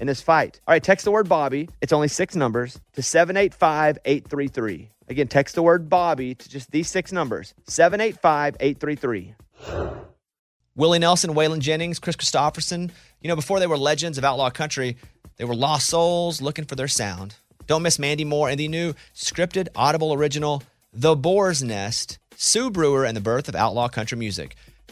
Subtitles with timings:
[0.00, 0.60] in this fight.
[0.66, 1.68] All right, text the word Bobby.
[1.80, 4.90] It's only six numbers to 785 833.
[5.08, 9.34] Again, text the word Bobby to just these six numbers 785 833.
[10.76, 12.90] Willie Nelson, Waylon Jennings, Kris Kristofferson.
[13.20, 14.96] You know, before they were legends of outlaw country,
[15.36, 17.36] they were lost souls looking for their sound.
[17.66, 23.04] Don't miss Mandy Moore and the new scripted Audible original, The Boar's Nest, Sue Brewer
[23.04, 24.56] and the Birth of Outlaw Country Music.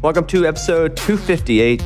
[0.00, 1.82] Welcome to episode 258.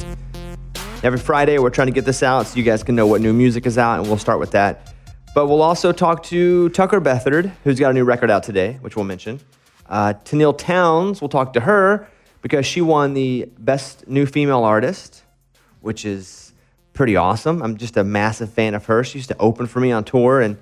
[1.03, 3.33] Every Friday, we're trying to get this out so you guys can know what new
[3.33, 4.95] music is out, and we'll start with that.
[5.35, 8.97] But we'll also talk to Tucker Beathard, who's got a new record out today, which
[8.97, 9.41] we'll mention.
[9.89, 12.07] Uh, Tenille Towns, we'll talk to her
[12.43, 15.23] because she won the Best New Female Artist,
[15.81, 16.53] which is
[16.93, 17.63] pretty awesome.
[17.63, 19.03] I'm just a massive fan of her.
[19.05, 20.59] She used to open for me on tour, and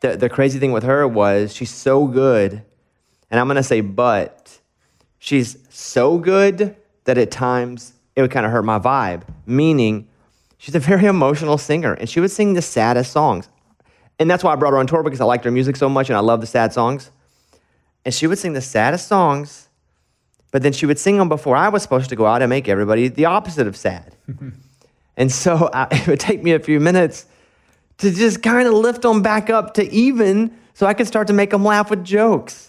[0.00, 2.64] the, the crazy thing with her was she's so good,
[3.30, 4.58] and I'm going to say but,
[5.18, 9.22] she's so good that at times it would kind of hurt my vibe.
[9.46, 10.08] Meaning,
[10.58, 13.48] she's a very emotional singer, and she would sing the saddest songs.
[14.18, 16.08] And that's why I brought her on tour because I liked her music so much
[16.10, 17.10] and I love the sad songs.
[18.04, 19.68] And she would sing the saddest songs,
[20.50, 22.68] but then she would sing them before I was supposed to go out and make
[22.68, 24.16] everybody the opposite of sad.
[25.16, 27.26] and so I, it would take me a few minutes
[27.98, 31.32] to just kind of lift them back up to even so I could start to
[31.32, 32.67] make them laugh with jokes.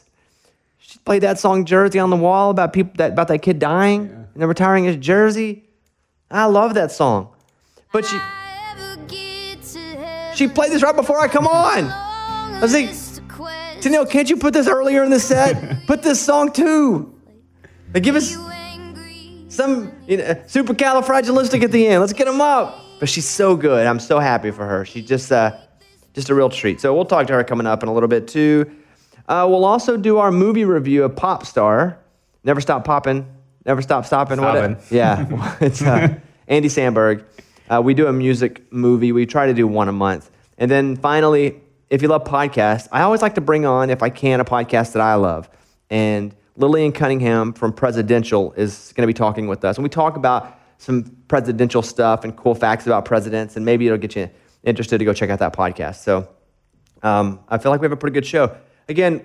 [1.09, 4.01] She played that song Jersey on the wall about people that about that kid dying
[4.01, 5.63] and then retiring his jersey.
[6.29, 7.33] I love that song.
[7.91, 8.19] But she
[10.35, 11.85] she played this right before I come on.
[11.85, 12.91] I was like,
[13.81, 15.83] Tenille, can't you put this earlier in the set?
[15.87, 17.19] put this song too.
[17.91, 18.37] Like, give us
[19.47, 22.01] some you know, supercalifragilistic at the end.
[22.01, 22.79] Let's get them up.
[22.99, 23.87] But she's so good.
[23.87, 24.85] I'm so happy for her.
[24.85, 25.57] She's just uh,
[26.13, 26.79] just a real treat.
[26.79, 28.69] So we'll talk to her coming up in a little bit too.
[29.29, 31.99] Uh, we'll also do our movie review of Pop Star.
[32.43, 33.31] Never Stop Popping.
[33.63, 34.37] Never Stop Stopping.
[34.37, 34.75] Stoppin'.
[34.75, 34.85] What?
[34.91, 35.55] Yeah.
[35.61, 36.15] it's uh,
[36.47, 37.23] Andy Samberg.
[37.69, 39.11] Uh, we do a music movie.
[39.11, 40.31] We try to do one a month.
[40.57, 44.09] And then finally, if you love podcasts, I always like to bring on, if I
[44.09, 45.47] can, a podcast that I love.
[45.91, 49.77] And Lillian Cunningham from Presidential is going to be talking with us.
[49.77, 53.55] And we talk about some presidential stuff and cool facts about presidents.
[53.55, 54.27] And maybe it'll get you
[54.63, 55.97] interested to go check out that podcast.
[55.97, 56.27] So
[57.03, 58.57] um, I feel like we have a pretty good show.
[58.89, 59.23] Again,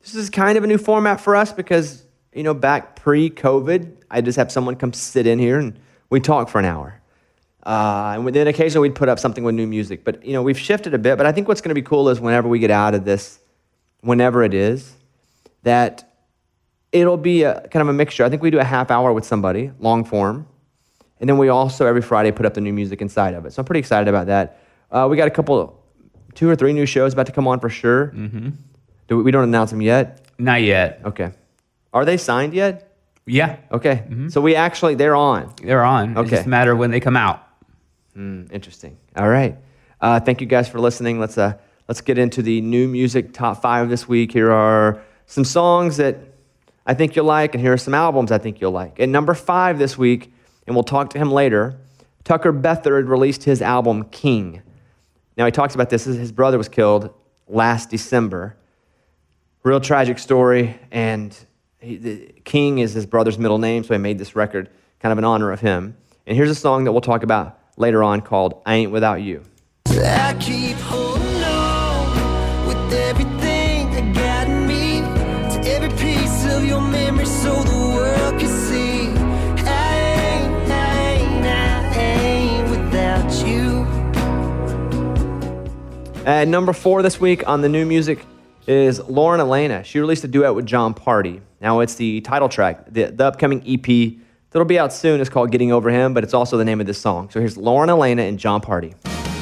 [0.00, 3.96] this is kind of a new format for us because, you know, back pre COVID,
[4.10, 5.78] I just have someone come sit in here and
[6.10, 7.00] we talk for an hour.
[7.64, 10.04] Uh, and then occasionally we'd put up something with new music.
[10.04, 11.16] But, you know, we've shifted a bit.
[11.16, 13.40] But I think what's going to be cool is whenever we get out of this,
[14.00, 14.94] whenever it is,
[15.62, 16.12] that
[16.92, 18.24] it'll be a kind of a mixture.
[18.24, 20.46] I think we do a half hour with somebody, long form.
[21.20, 23.52] And then we also every Friday put up the new music inside of it.
[23.52, 24.60] So I'm pretty excited about that.
[24.90, 25.82] Uh, we got a couple,
[26.34, 28.08] two or three new shows about to come on for sure.
[28.08, 28.50] Mm-hmm.
[29.08, 30.26] Do we, we don't announce them yet?
[30.38, 31.00] Not yet.
[31.04, 31.32] Okay.
[31.92, 32.84] Are they signed yet?
[33.26, 34.04] Yeah, Okay.
[34.30, 35.52] So we actually, they're on.
[35.62, 36.10] they're on.
[36.12, 36.30] It's Okay.
[36.30, 37.42] just a matter of when they come out.
[38.16, 38.96] Mm, interesting.
[39.16, 39.56] All right.
[40.00, 41.20] Uh, thank you guys for listening.
[41.20, 41.54] Let's uh,
[41.88, 44.32] let's get into the new music top five this week.
[44.32, 46.16] Here are some songs that
[46.86, 48.98] I think you'll like, and here are some albums I think you'll like.
[48.98, 50.32] At number five this week,
[50.66, 51.76] and we'll talk to him later.
[52.24, 54.62] Tucker Beathard released his album King.
[55.36, 56.04] Now he talks about this.
[56.04, 57.12] His brother was killed
[57.46, 58.56] last December
[59.62, 60.78] real tragic story.
[60.90, 61.36] And
[61.80, 64.70] he, the King is his brother's middle name, so I made this record
[65.00, 65.96] kind of in honor of him.
[66.26, 69.42] And here's a song that we'll talk about later on called I Ain't Without You.
[86.26, 88.22] At number four this week on the new music
[88.68, 89.82] is Lauren Alaina.
[89.82, 91.40] She released a duet with Jon Pardi.
[91.60, 92.84] Now it's the title track.
[92.92, 94.18] The, the upcoming EP
[94.50, 96.86] that'll be out soon is called Getting Over Him, but it's also the name of
[96.86, 97.30] this song.
[97.30, 98.94] So here's Lauren Alaina and Jon Pardi.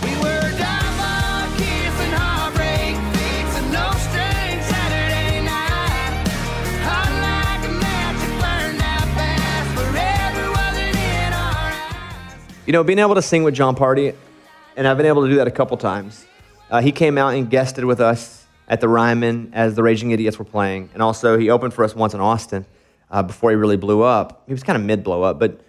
[0.04, 6.28] We were diamond kiss and heartbreak beats and no string Saturday night.
[6.86, 9.74] Hot like a match, it burned out fast.
[9.74, 12.66] Forever wasn't in our eyes.
[12.66, 14.14] You know, being able to sing with Jon Pardi,
[14.76, 16.24] and I've been able to do that a couple times.
[16.70, 20.38] Uh, he came out and guested with us at the Ryman as the Raging Idiots
[20.38, 22.66] were playing, and also he opened for us once in Austin
[23.10, 24.42] uh, before he really blew up.
[24.46, 25.60] He was kind of mid blow up, but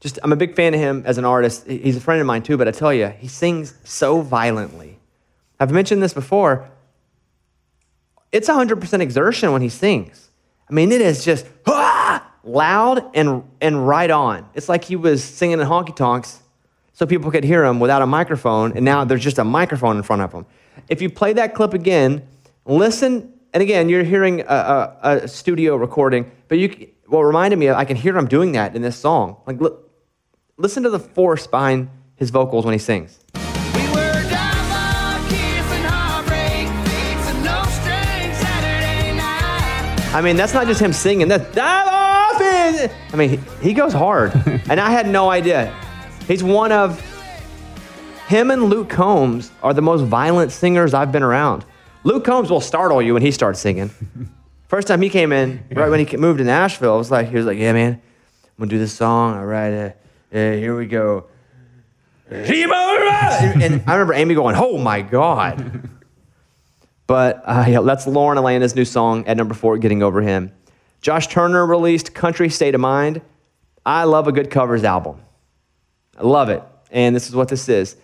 [0.00, 1.66] just I'm a big fan of him as an artist.
[1.66, 4.98] He's a friend of mine too, but I tell you, he sings so violently.
[5.58, 6.68] I've mentioned this before.
[8.30, 10.30] It's 100% exertion when he sings.
[10.68, 14.48] I mean, it is just ah, loud and, and right on.
[14.54, 16.40] It's like he was singing in honky tonks
[16.92, 20.02] so people could hear him without a microphone, and now there's just a microphone in
[20.02, 20.46] front of him.
[20.88, 22.26] If you play that clip again,
[22.66, 27.66] listen, and again, you're hearing a, a, a studio recording, but you, what reminded me,
[27.66, 29.36] of, I can hear him doing that in this song.
[29.46, 29.76] Like, li-
[30.56, 33.18] listen to the force behind his vocals when he sings.
[33.34, 33.40] We
[33.88, 40.14] were diamond kiss and heartbreak beats and no string Saturday night.
[40.14, 41.28] I mean, that's not just him singing.
[41.28, 41.56] That's
[42.78, 44.32] I mean, he, he goes hard,
[44.68, 45.74] and I had no idea.
[46.26, 47.00] He's one of
[48.28, 51.64] him and Luke Combs are the most violent singers I've been around.
[52.06, 53.90] Luke Combs will startle you when he starts singing.
[54.68, 57.34] First time he came in, right when he moved to Nashville, I was like, he
[57.34, 59.36] was like, "Yeah, man, I'm gonna do this song.
[59.36, 59.90] All right, uh,
[60.32, 61.26] uh, here we go."
[62.30, 65.90] and I remember Amy going, "Oh my god!"
[67.08, 70.50] But uh, yeah, that's Lauren Alaina's new song at number four, Getting Over Him.
[71.00, 73.20] Josh Turner released Country State of Mind.
[73.84, 75.20] I love a good covers album.
[76.18, 76.64] I love it.
[76.90, 77.96] And this is what this is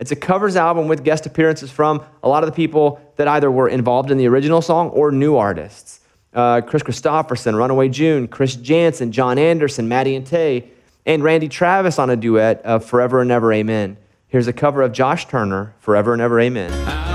[0.00, 3.50] it's a covers album with guest appearances from a lot of the people that either
[3.50, 6.00] were involved in the original song or new artists.
[6.32, 10.70] Uh, Kris Kristofferson, Runaway June, Chris Janson, John Anderson, Maddie and Tae,
[11.04, 13.98] and Randy Travis on a duet of Forever and Ever Amen.
[14.28, 17.09] Here's a cover of Josh Turner, Forever and Ever Amen.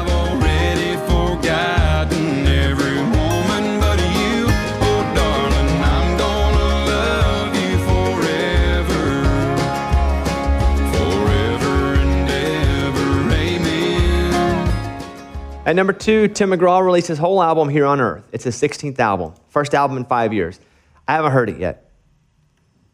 [15.66, 18.24] At number two, Tim McGraw released his whole album Here on Earth.
[18.32, 20.60] It's his 16th album, first album in five years.
[21.08, 21.92] I haven't heard it yet.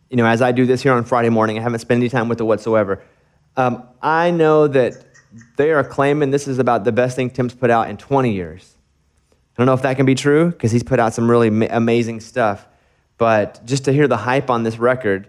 [0.09, 2.29] You know, as I do this here on Friday morning, I haven't spent any time
[2.29, 3.03] with it whatsoever.
[3.57, 5.03] Um, I know that
[5.57, 8.77] they are claiming this is about the best thing Tim's put out in 20 years.
[9.33, 11.67] I don't know if that can be true because he's put out some really ma-
[11.69, 12.65] amazing stuff.
[13.17, 15.27] But just to hear the hype on this record,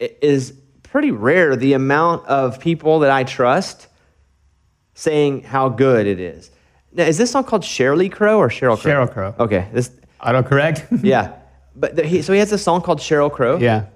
[0.00, 3.86] it is pretty rare the amount of people that I trust
[4.94, 6.50] saying how good it is.
[6.92, 8.92] Now, is this song called Shirley Crow or Sheryl Crow?
[8.92, 9.34] Sheryl Crow.
[9.38, 11.00] Okay, this Autocorrect?
[11.02, 11.32] yeah,
[11.74, 13.58] but the, he, so he has a song called Sheryl Crow.
[13.58, 13.86] yeah.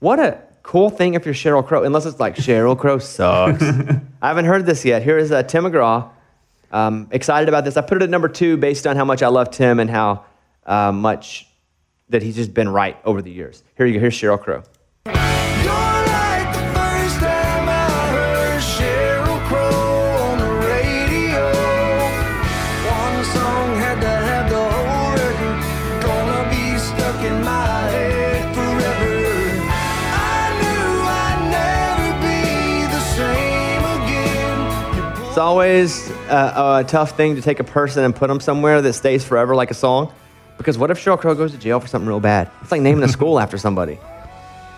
[0.00, 3.62] What a cool thing if you're Sheryl Crow, unless it's like Sheryl Crow sucks.
[4.22, 5.02] I haven't heard this yet.
[5.02, 6.10] Here is uh, Tim McGraw.
[6.72, 7.76] Um, excited about this.
[7.76, 10.24] I put it at number two based on how much I love Tim and how
[10.64, 11.46] uh, much
[12.08, 13.62] that he's just been right over the years.
[13.76, 14.00] Here you go.
[14.00, 14.62] Here's Sheryl Crow.
[35.50, 39.24] Always a, a tough thing to take a person and put them somewhere that stays
[39.24, 40.14] forever, like a song.
[40.56, 42.48] Because what if Sheryl Crow goes to jail for something real bad?
[42.62, 43.98] It's like naming a school after somebody.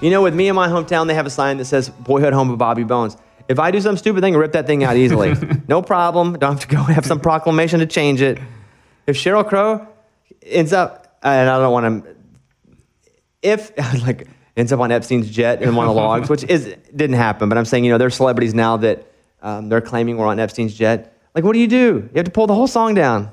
[0.01, 2.49] You know, with me in my hometown, they have a sign that says "Boyhood Home
[2.49, 3.19] of Bobby Bones."
[3.51, 5.35] If I do some stupid thing, rip that thing out easily.
[5.69, 6.39] no problem.
[6.39, 8.39] Don't have to go have some proclamation to change it.
[9.07, 9.87] If Sheryl Crow
[10.41, 12.17] ends up, and I don't want to,
[13.43, 13.77] if
[14.07, 14.27] like
[14.57, 17.59] ends up on Epstein's jet in one of the logs, which is didn't happen, but
[17.59, 19.12] I'm saying you know there's celebrities now that
[19.43, 21.19] um, they're claiming we're on Epstein's jet.
[21.35, 22.09] Like, what do you do?
[22.13, 23.31] You have to pull the whole song down.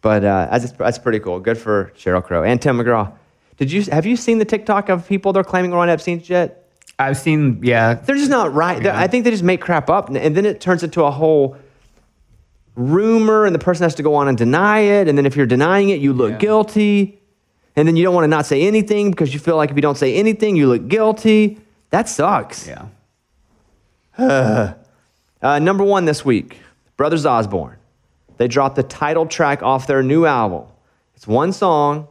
[0.00, 1.40] But uh, that's, that's pretty cool.
[1.40, 3.12] Good for Sheryl Crow and Tim McGraw.
[3.56, 6.70] Did you have you seen the TikTok of people they're claiming we're on Epstein's jet?
[7.00, 7.94] I've seen, yeah.
[7.94, 8.80] They're just not right.
[8.82, 11.10] They're- I think they just make crap up, and, and then it turns into a
[11.10, 11.56] whole
[12.76, 15.08] rumor, and the person has to go on and deny it.
[15.08, 16.38] And then if you're denying it, you look Yeah.
[16.38, 17.20] guilty,
[17.76, 19.82] and then you don't want to not say anything because you feel like if you
[19.82, 21.58] don't say anything, you look guilty.
[21.90, 22.68] That sucks.
[22.68, 22.86] Yeah.
[25.40, 26.58] Uh, number one this week,
[26.96, 27.78] Brothers Osborne.
[28.38, 30.66] They dropped the title track off their new album.
[31.14, 32.08] It's one song.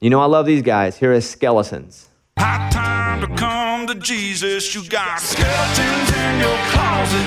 [0.00, 0.96] You know I love these guys.
[0.96, 2.08] Here is Skeletons.
[2.38, 4.72] High time to come to Jesus.
[4.72, 7.26] You got skeletons in your closet.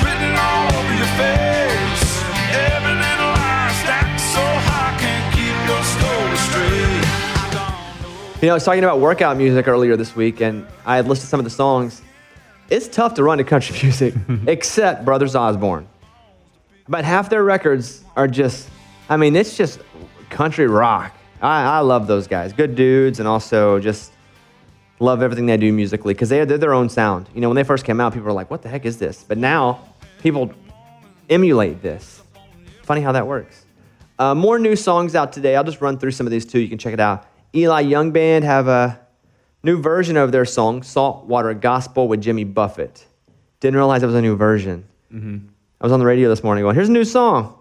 [0.00, 2.22] written all over your face.
[2.48, 7.04] Every little lie stacked so high, can't keep your story straight.
[7.52, 8.40] Know.
[8.40, 11.28] You know, I was talking about workout music earlier this week, and I had listed
[11.28, 12.00] some of the songs.
[12.70, 14.14] It's tough to run to country music,
[14.46, 15.88] except Brothers Osborne.
[16.86, 18.68] About half their records are just,
[19.08, 19.80] I mean, it's just
[20.30, 21.14] country rock.
[21.40, 22.52] I, I love those guys.
[22.52, 24.12] Good dudes, and also just
[25.00, 27.28] love everything they do musically because they, they're their own sound.
[27.34, 29.22] You know, when they first came out, people were like, what the heck is this?
[29.22, 29.80] But now,
[30.22, 30.52] people
[31.30, 32.22] emulate this.
[32.82, 33.64] Funny how that works.
[34.18, 35.56] Uh, more new songs out today.
[35.56, 36.58] I'll just run through some of these too.
[36.58, 37.26] You can check it out.
[37.54, 39.00] Eli Young Band have a
[39.62, 43.04] new version of their song, Saltwater Gospel with Jimmy Buffett.
[43.60, 44.84] Didn't realize it was a new version.
[45.80, 47.56] I was on the radio this morning going, here's a new song.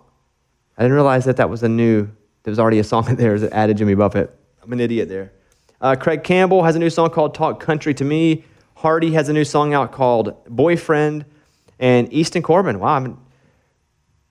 [0.77, 2.09] I didn't realize that that was a new,
[2.43, 4.35] there was already a song there that added Jimmy Buffett.
[4.61, 5.31] I'm an idiot there.
[5.79, 8.43] Uh, Craig Campbell has a new song called Talk Country to Me.
[8.75, 11.25] Hardy has a new song out called Boyfriend.
[11.79, 13.17] And Easton Corbin, wow, I haven't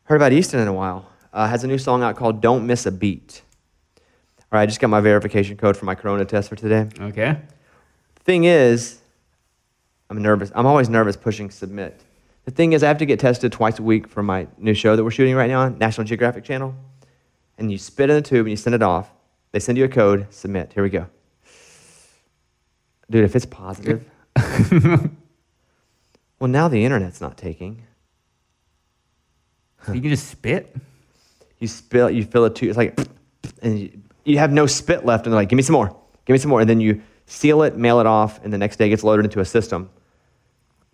[0.04, 2.87] heard about Easton in a while, uh, has a new song out called Don't Miss
[2.87, 3.42] a Beat.
[4.38, 6.88] All right, I just got my verification code for my corona test for today.
[7.00, 7.38] Okay.
[8.26, 8.99] Thing is,
[10.11, 10.50] I'm nervous.
[10.52, 12.02] I'm always nervous pushing submit.
[12.45, 14.97] The thing is, I have to get tested twice a week for my new show
[14.97, 16.75] that we're shooting right now on National Geographic Channel.
[17.56, 19.12] And you spit in the tube and you send it off.
[19.52, 20.73] They send you a code, submit.
[20.73, 21.06] Here we go.
[23.09, 24.04] Dude, if it's positive.
[26.40, 27.85] well, now the internet's not taking.
[29.87, 30.75] So you can just spit.
[31.61, 32.68] You spill, you fill it too.
[32.68, 32.99] It's like,
[33.62, 36.35] and you, you have no spit left, and they're like, "Give me some more, give
[36.35, 38.87] me some more," and then you seal it, mail it off, and the next day
[38.87, 39.90] it gets loaded into a system.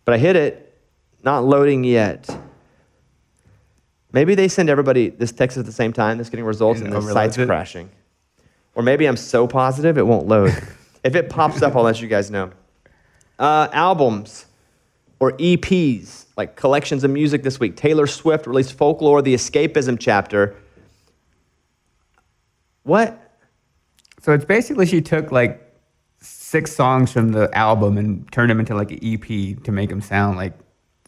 [0.05, 0.77] But I hit it,
[1.23, 2.29] not loading yet.
[4.13, 6.19] Maybe they send everybody this text at the same time.
[6.19, 7.47] That's getting results, And and the site's it.
[7.47, 7.89] crashing.
[8.75, 10.51] Or maybe I'm so positive it won't load.
[11.05, 12.51] if it pops up, I'll let you guys know.
[13.39, 14.47] Uh, albums
[15.21, 17.77] or EPs, like collections of music this week.
[17.77, 20.57] Taylor Swift released Folklore, the Escapism chapter.
[22.83, 23.19] What?
[24.23, 25.72] So it's basically she took like
[26.53, 29.27] six songs from the album and turned them into like an EP
[29.65, 30.53] to make them sound like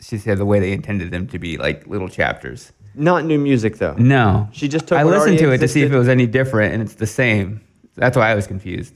[0.01, 2.73] she said the way they intended them to be, like little chapters.
[2.95, 3.95] Not new music though.
[3.99, 6.73] No, She just took I listened to it to see if it was any different,
[6.75, 7.61] and it's the same.
[7.97, 8.95] That's why I was confused.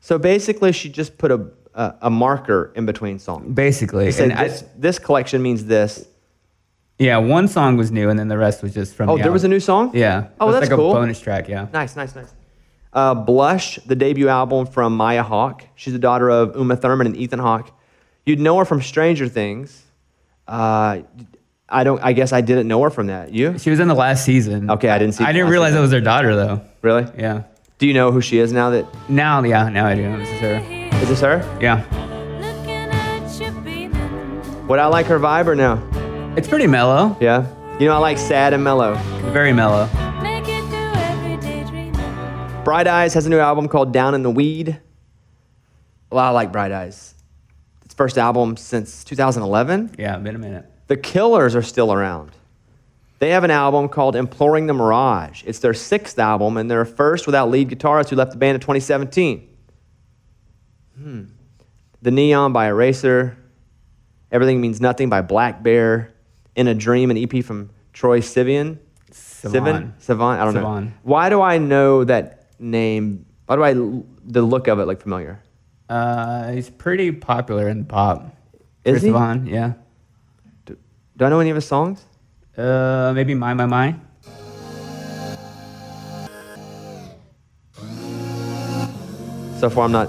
[0.00, 1.40] So basically, she just put a,
[1.74, 3.52] a, a marker in between songs.
[3.54, 6.06] Basically, Said and I- this, this collection means this.
[6.98, 9.08] yeah, one song was new, and then the rest was just from.
[9.10, 9.90] Oh, the there was a new song?
[9.94, 10.28] Yeah.
[10.40, 10.92] Oh, It was that's like cool.
[10.92, 11.48] a bonus track.
[11.48, 11.66] Yeah.
[11.72, 12.32] Nice, nice, nice.
[12.92, 15.64] Uh, Blush, the debut album from Maya Hawke.
[15.76, 17.70] She's the daughter of Uma Thurman and Ethan Hawke.
[18.26, 19.82] You'd know her from Stranger Things.
[20.48, 21.02] Uh,
[21.68, 22.02] I don't.
[22.02, 23.32] I guess I didn't know her from that.
[23.32, 24.70] You She was in the last season.
[24.70, 26.62] Okay, I didn't see I didn't realize that was their daughter though.
[26.82, 27.06] really?
[27.16, 27.44] Yeah.
[27.78, 28.70] Do you know who she is now?
[28.70, 30.16] That Now, yeah, now I do.
[30.18, 30.56] This is her.
[31.02, 31.58] is this her?
[31.62, 31.84] Yeah.
[32.40, 34.66] Looking at you beaming.
[34.66, 35.80] Would I like her vibe or no?
[36.36, 37.16] It's pretty mellow.
[37.20, 37.46] Yeah.
[37.78, 38.94] You know I like sad and mellow.
[39.32, 39.88] Very mellow.
[42.64, 44.78] Bright Eyes has a new album called Down in the Weed.
[46.10, 47.14] Well, I like Bright Eyes.
[47.84, 49.94] Its first album since 2011.
[49.98, 50.66] Yeah, been a minute.
[50.86, 52.32] The Killers are still around.
[53.18, 55.42] They have an album called Imploding the Mirage.
[55.46, 58.60] It's their sixth album and their first without lead guitarist who left the band in
[58.60, 59.48] 2017.
[60.96, 61.24] Hmm.
[62.02, 63.36] The Neon by Erasure.
[64.30, 66.12] Everything Means Nothing by Black Bear.
[66.56, 68.78] In a Dream, an EP from Troye Sivan.
[69.12, 69.92] Sivan.
[69.98, 70.38] Sivan?
[70.38, 70.92] I don't know.
[71.02, 73.26] Why do I know that name?
[73.46, 75.42] Why do I, the look of it look familiar?
[75.88, 78.36] Uh, he's pretty popular in pop.
[78.84, 79.10] Is Chris he?
[79.10, 79.72] Vaughn, yeah.
[80.66, 80.76] Do
[81.24, 82.04] I know any of his songs?
[82.56, 83.94] Uh, maybe My My My.
[89.58, 90.08] So far, I'm not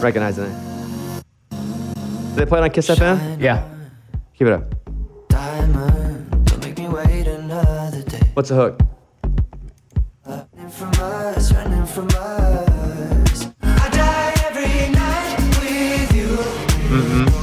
[0.00, 1.24] recognizing it.
[1.50, 3.40] Do they play it on Kiss FM?
[3.40, 3.66] Yeah.
[4.36, 4.74] Keep it up.
[5.28, 8.20] Diamond, don't make me wait another day.
[8.34, 8.82] What's the hook?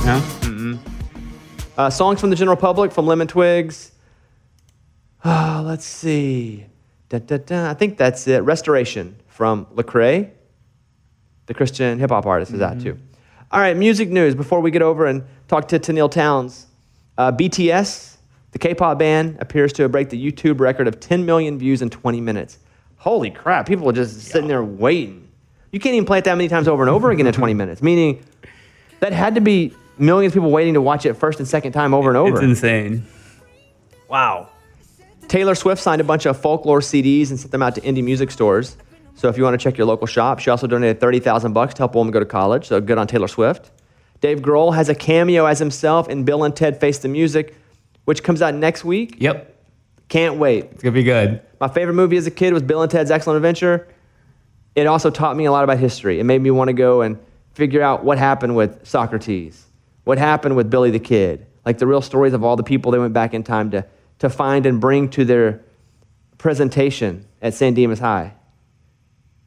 [0.05, 0.79] No?
[1.77, 3.91] Uh, songs from the general public from Lemon Twigs.
[5.23, 6.65] Ah, let's see.
[7.09, 7.69] Da, da, da.
[7.69, 8.43] I think that's it.
[8.43, 10.31] Restoration from Lecrae,
[11.45, 12.97] the Christian hip hop artist, is that too.
[13.51, 14.33] All right, music news.
[14.33, 16.67] Before we get over and talk to Tenille Towns,
[17.17, 18.17] uh, BTS,
[18.51, 21.89] the K-pop band, appears to have break the YouTube record of 10 million views in
[21.89, 22.59] 20 minutes.
[22.97, 23.67] Holy crap!
[23.67, 25.27] People are just sitting there waiting.
[25.71, 27.81] You can't even play it that many times over and over again in 20 minutes.
[27.81, 28.23] Meaning,
[28.99, 31.93] that had to be millions of people waiting to watch it first and second time
[31.93, 32.33] over and over.
[32.33, 33.05] It's insane.
[34.09, 34.49] Wow.
[35.27, 38.31] Taylor Swift signed a bunch of folklore CDs and sent them out to indie music
[38.31, 38.75] stores.
[39.15, 41.79] So if you want to check your local shop, she also donated 30,000 bucks to
[41.79, 42.67] help a woman go to college.
[42.67, 43.71] So good on Taylor Swift.
[44.19, 47.55] Dave Grohl has a cameo as himself in Bill and Ted Face the Music.
[48.05, 49.17] which comes out next week.
[49.19, 49.55] Yep.
[50.09, 50.65] Can't wait.
[50.71, 51.41] It's gonna be good.
[51.59, 53.87] My favorite movie as a kid was Bill and Ted's Excellent Adventure.
[54.75, 56.19] It also taught me a lot about history.
[56.19, 57.19] It made me want to go and
[57.53, 59.65] figure out what happened with Socrates,
[60.03, 62.99] what happened with Billy the Kid, like the real stories of all the people they
[62.99, 63.85] went back in time to,
[64.19, 65.61] to find and bring to their
[66.37, 68.33] presentation at San Dimas High.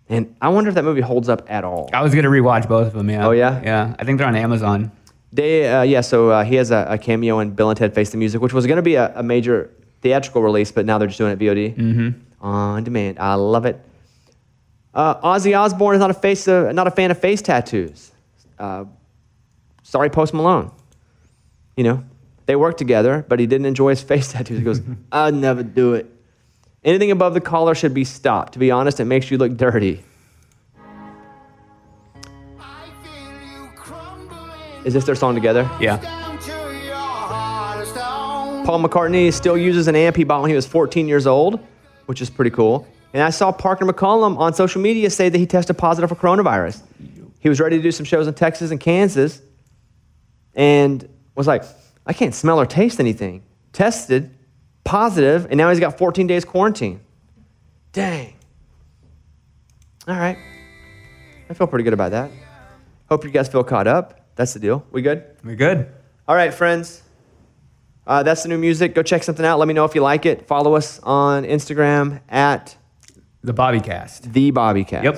[0.08, 1.90] And I wonder if that movie holds up at all.
[1.92, 3.08] I was gonna rewatch both of them.
[3.08, 3.26] Yeah.
[3.26, 3.62] Oh, yeah?
[3.62, 3.96] Yeah.
[3.99, 4.92] I think they're on Amazon.
[5.32, 8.11] They, uh, yeah, so uh, he has a, a cameo in Bill and Ted Face
[8.11, 9.70] the Music, which was going to be a, a major
[10.00, 12.44] theatrical release, but now they're just doing it VOD mm-hmm.
[12.46, 13.18] on demand.
[13.18, 13.80] I love it.
[14.94, 18.12] Uh, Ozzy Osbourne is not a face, uh, not a fan of face tattoos.
[19.94, 20.72] Sorry, Post Malone.
[21.76, 22.04] You know,
[22.46, 24.58] they work together, but he didn't enjoy his face tattoos.
[24.58, 24.82] He goes,
[25.12, 26.10] "I'd never do it."
[26.82, 28.54] Anything above the collar should be stopped.
[28.54, 30.02] To be honest, it makes you look dirty.
[34.84, 35.70] Is this their song together?
[35.80, 35.98] Yeah.
[38.66, 41.60] Paul McCartney still uses an amp he bought when he was 14 years old,
[42.06, 42.84] which is pretty cool.
[43.12, 46.82] And I saw Parker McCollum on social media say that he tested positive for coronavirus.
[47.38, 49.40] He was ready to do some shows in Texas and Kansas
[50.54, 51.64] and was like,
[52.06, 53.42] I can't smell or taste anything.
[53.73, 54.30] Tested
[54.84, 57.00] positive, and now he's got 14 days quarantine.
[57.92, 58.34] Dang.
[60.06, 60.37] All right.
[61.49, 62.30] I feel pretty good about that.
[63.08, 64.20] Hope you guys feel caught up.
[64.37, 64.84] That's the deal.
[64.90, 65.25] We good?
[65.42, 65.88] We're good.
[66.28, 67.02] All right, friends.
[68.06, 68.94] Uh, that's the new music.
[68.94, 69.58] Go check something out.
[69.58, 70.46] Let me know if you like it.
[70.46, 72.76] Follow us on Instagram at
[73.42, 74.32] The Bobby Cast.
[74.32, 75.04] the Bobbycast.
[75.04, 75.16] Yep.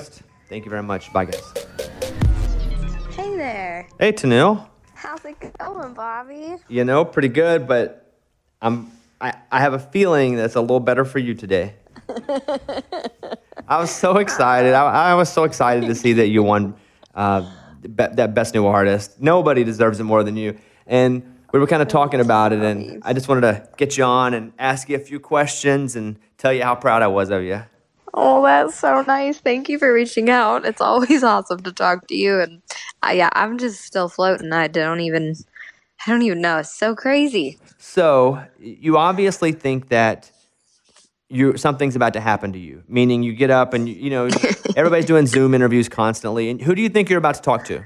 [0.49, 1.11] Thank you very much.
[1.11, 1.53] Bye, guys.
[3.11, 3.87] Hey there.
[3.99, 4.65] Hey, Tenille.
[4.97, 6.55] How's it going, Bobby?
[6.67, 8.11] You know, pretty good, but
[8.63, 8.91] I'm.
[9.21, 11.75] I, I have a feeling that's a little better for you today.
[13.67, 14.73] I was so excited.
[14.73, 16.75] I, I was so excited to see that you won
[17.13, 17.47] uh,
[17.81, 19.21] be, that best new artist.
[19.21, 20.57] Nobody deserves it more than you.
[20.87, 21.21] And
[21.53, 24.33] we were kind of talking about it, and I just wanted to get you on
[24.33, 27.61] and ask you a few questions and tell you how proud I was of you.
[28.19, 29.37] Oh, that's so nice.
[29.37, 30.65] Thank you for reaching out.
[30.65, 32.39] It's always awesome to talk to you.
[32.39, 32.63] And
[33.03, 34.51] uh, yeah, I'm just still floating.
[34.51, 35.35] I don't even,
[36.05, 36.57] I don't even know.
[36.59, 37.59] It's so crazy.
[37.77, 40.31] So you obviously think that
[41.29, 42.83] you something's about to happen to you.
[42.87, 44.29] Meaning you get up and you, you know
[44.75, 46.49] everybody's doing Zoom interviews constantly.
[46.49, 47.83] And who do you think you're about to talk to?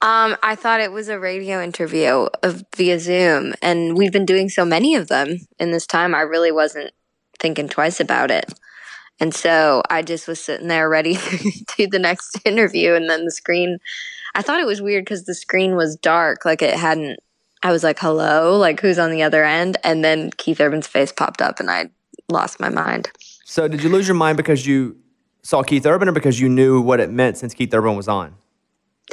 [0.00, 4.48] Um, I thought it was a radio interview of via Zoom, and we've been doing
[4.50, 6.14] so many of them in this time.
[6.14, 6.92] I really wasn't
[7.38, 8.52] thinking twice about it,
[9.20, 13.24] and so I just was sitting there ready to do the next interview, and then
[13.24, 13.78] the screen.
[14.34, 17.20] I thought it was weird because the screen was dark, like it hadn't.
[17.62, 21.12] I was like, "Hello, like who's on the other end?" And then Keith Urban's face
[21.12, 21.90] popped up, and I
[22.28, 23.10] lost my mind.
[23.44, 24.96] So did you lose your mind because you
[25.42, 28.34] saw Keith Urban or because you knew what it meant since Keith Urban was on?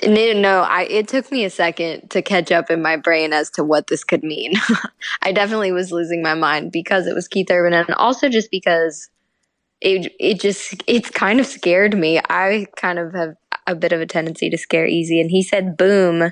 [0.03, 3.49] No, no, I it took me a second to catch up in my brain as
[3.51, 4.53] to what this could mean.
[5.21, 9.10] I definitely was losing my mind because it was Keith Urban and also just because
[9.81, 12.19] it it just it's kind of scared me.
[12.29, 13.35] I kind of have
[13.67, 16.31] a bit of a tendency to scare easy and he said boom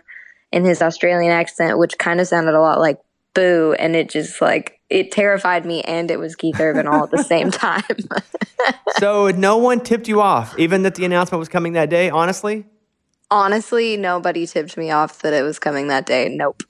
[0.51, 2.99] in his Australian accent which kind of sounded a lot like
[3.33, 7.11] boo and it just like it terrified me and it was Keith Urban all at
[7.11, 7.83] the same time.
[8.97, 12.09] So no one tipped you off, even that the announcement was coming that day.
[12.09, 12.65] Honestly,
[13.31, 16.29] Honestly, nobody tipped me off that it was coming that day.
[16.29, 16.63] Nope.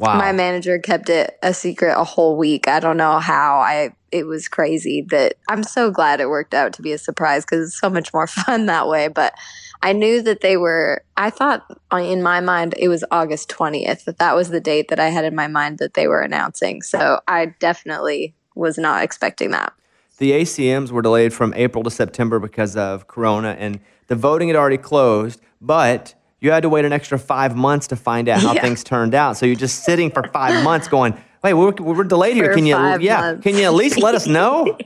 [0.00, 0.18] Wow.
[0.18, 2.66] My manager kept it a secret a whole week.
[2.66, 3.58] I don't know how.
[3.58, 7.44] I it was crazy, that I'm so glad it worked out to be a surprise
[7.44, 9.08] because it's so much more fun that way.
[9.08, 9.34] But
[9.82, 11.04] I knew that they were.
[11.16, 14.04] I thought uh, in my mind it was August 20th.
[14.04, 16.82] That that was the date that I had in my mind that they were announcing.
[16.82, 19.72] So I definitely was not expecting that.
[20.18, 24.56] the ACMs were delayed from April to September because of Corona, and the voting had
[24.56, 28.54] already closed, but you had to wait an extra five months to find out how
[28.54, 28.62] Yeah.
[28.62, 29.36] things turned out.
[29.36, 32.54] So you're just sitting for five months going, wait, we're, we're delayed here.
[32.54, 33.42] Can you, yeah, months.
[33.42, 34.76] can you at least let us know?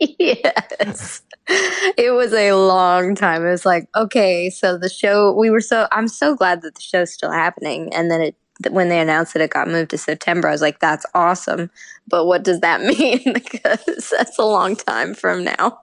[0.18, 1.22] yes.
[1.48, 3.44] It was a long time.
[3.44, 6.80] It was like, okay, so the show, we were so, I'm so glad that the
[6.80, 7.92] show's still happening.
[7.94, 8.36] And then it,
[8.70, 11.70] when they announced that it got moved to September, I was like, that's awesome.
[12.06, 13.32] But what does that mean?
[13.32, 15.80] because that's a long time from now.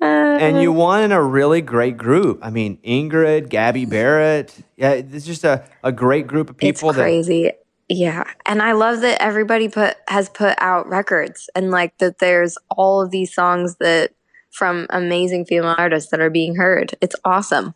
[0.00, 2.40] And you won in a really great group.
[2.42, 4.54] I mean, Ingrid, Gabby Barrett.
[4.76, 7.52] Yeah, it's just a, a great group of people it's that crazy.
[7.88, 8.24] Yeah.
[8.46, 13.02] And I love that everybody put has put out records and like that there's all
[13.02, 14.12] of these songs that
[14.50, 16.94] from amazing female artists that are being heard.
[17.00, 17.74] It's awesome.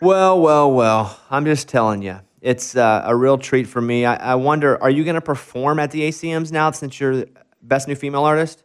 [0.00, 1.18] Well, well, well.
[1.30, 4.04] I'm just telling you, it's uh, a real treat for me.
[4.04, 7.24] I, I wonder, are you going to perform at the ACMs now since you're
[7.62, 8.62] best new female artist?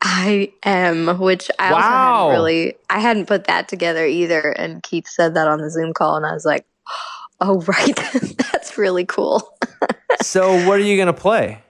[0.00, 1.98] I am, which I also Wow.
[1.98, 4.40] hadn't really I hadn't put that together either.
[4.50, 6.64] And Keith said that on the Zoom call and I was like,
[7.40, 7.96] Oh right,
[8.52, 9.48] that's really cool.
[10.22, 11.62] so, what are you going to play?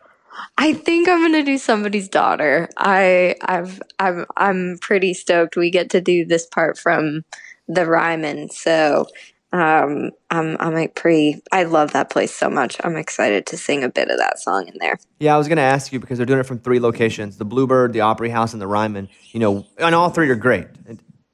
[0.56, 2.68] I think I'm gonna do somebody's daughter.
[2.76, 7.24] I I've I'm I'm pretty stoked we get to do this part from
[7.66, 8.50] the Ryman.
[8.50, 9.06] So
[9.52, 12.76] um I'm I'm like pretty I love that place so much.
[12.84, 14.98] I'm excited to sing a bit of that song in there.
[15.20, 17.46] Yeah, I was going to ask you because they're doing it from three locations: the
[17.46, 19.08] Bluebird, the Opry House, and the Ryman.
[19.32, 20.66] You know, and all three are great.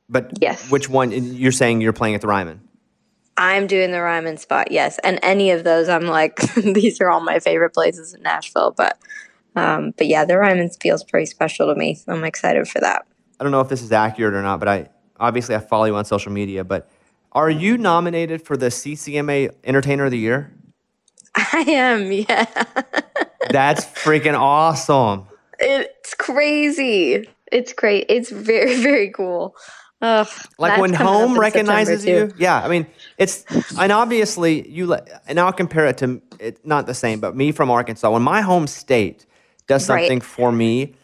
[0.09, 0.71] But Yes.
[0.71, 1.11] which one?
[1.11, 2.61] You're saying you're playing at the Ryman.
[3.37, 5.01] I'm doing the Ryman spot, yes.
[5.01, 8.73] And any of those I'm like these are all my favorite places in Nashville.
[8.77, 8.97] But
[9.57, 11.97] um but yeah, the Ryman feels pretty special to me.
[11.97, 13.07] So I'm excited for that.
[13.41, 15.97] I don't know if this is accurate or not, but I obviously I follow you
[15.97, 16.63] on social media.
[16.63, 16.89] But
[17.35, 20.53] are you nominated for the CCMA Entertainer of the Year?
[21.35, 22.47] I am, yeah.
[23.51, 25.27] That's freaking awesome.
[25.59, 27.29] It's crazy.
[27.53, 28.07] It's great.
[28.09, 29.57] It's very, very cool.
[30.01, 32.31] Ugh, Like when home recognizes you.
[32.37, 33.45] Yeah, I mean it's
[33.79, 34.87] and obviously you.
[34.87, 38.11] le- And I'll compare it to it, not the same, but me from Arkansas.
[38.11, 39.25] When my home state
[39.67, 40.03] does Right.
[40.03, 40.95] something for me,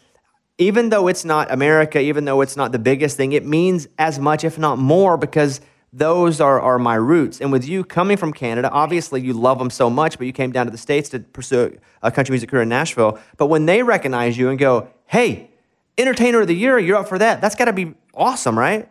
[0.59, 4.19] even though it's not America, even though it's not the biggest thing, it means as
[4.19, 5.61] much, if not more, because
[5.93, 7.41] those are, are my roots.
[7.41, 10.53] And with you coming from Canada, obviously you love them so much, but you came
[10.53, 13.19] down to the States to pursue a country music career in Nashville.
[13.37, 15.51] But when they recognize you and go, hey,
[15.99, 18.89] entertainer of the year, you're up for that, that's got to be awesome, right?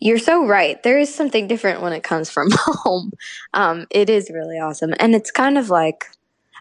[0.00, 0.82] You're so right.
[0.82, 3.12] There is something different when it comes from home.
[3.54, 4.94] Um, it is really awesome.
[4.98, 6.04] And it's kind of like,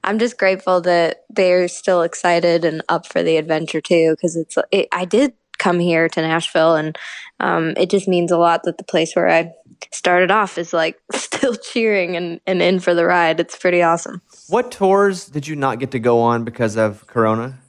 [0.04, 4.16] I'm just grateful that they're still excited and up for the adventure too.
[4.22, 5.34] Cause it's, it, I did
[5.68, 6.98] come here to Nashville and,
[7.40, 9.52] um, it just means a lot that the place where I
[9.92, 13.40] started off is like still cheering and, and in for the ride.
[13.40, 14.22] It's pretty awesome.
[14.48, 17.60] What tours did you not get to go on because of Corona?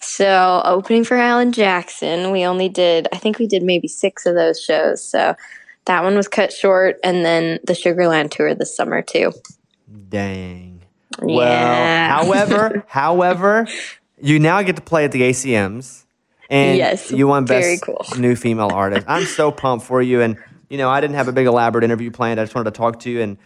[0.00, 4.34] So opening for Alan Jackson, we only did I think we did maybe six of
[4.34, 5.02] those shows.
[5.02, 5.34] So
[5.86, 9.32] that one was cut short, and then the Sugarland tour this summer too.
[10.08, 10.82] Dang.
[11.20, 11.26] Yeah.
[11.26, 13.66] Well, however, however,
[14.20, 16.04] you now get to play at the ACMs,
[16.50, 18.04] and Yes, you won very best cool.
[18.18, 19.06] new female artist.
[19.08, 20.36] I'm so pumped for you, and
[20.68, 22.40] you know I didn't have a big elaborate interview planned.
[22.40, 23.38] I just wanted to talk to you and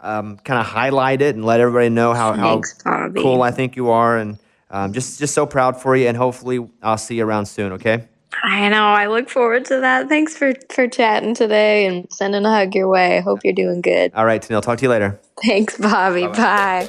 [0.00, 3.20] um, kind of highlight it and let everybody know how, how Thanks, Bobby.
[3.20, 4.38] cool I think you are, and
[4.70, 6.08] um, just just so proud for you.
[6.08, 7.72] And hopefully, I'll see you around soon.
[7.72, 8.08] Okay.
[8.42, 8.84] I know.
[8.84, 10.08] I look forward to that.
[10.08, 13.20] Thanks for for chatting today and sending a hug your way.
[13.20, 14.12] Hope you're doing good.
[14.14, 14.62] All right, Tenille.
[14.62, 15.20] Talk to you later.
[15.44, 16.26] Thanks, Bobby.
[16.28, 16.88] Bye.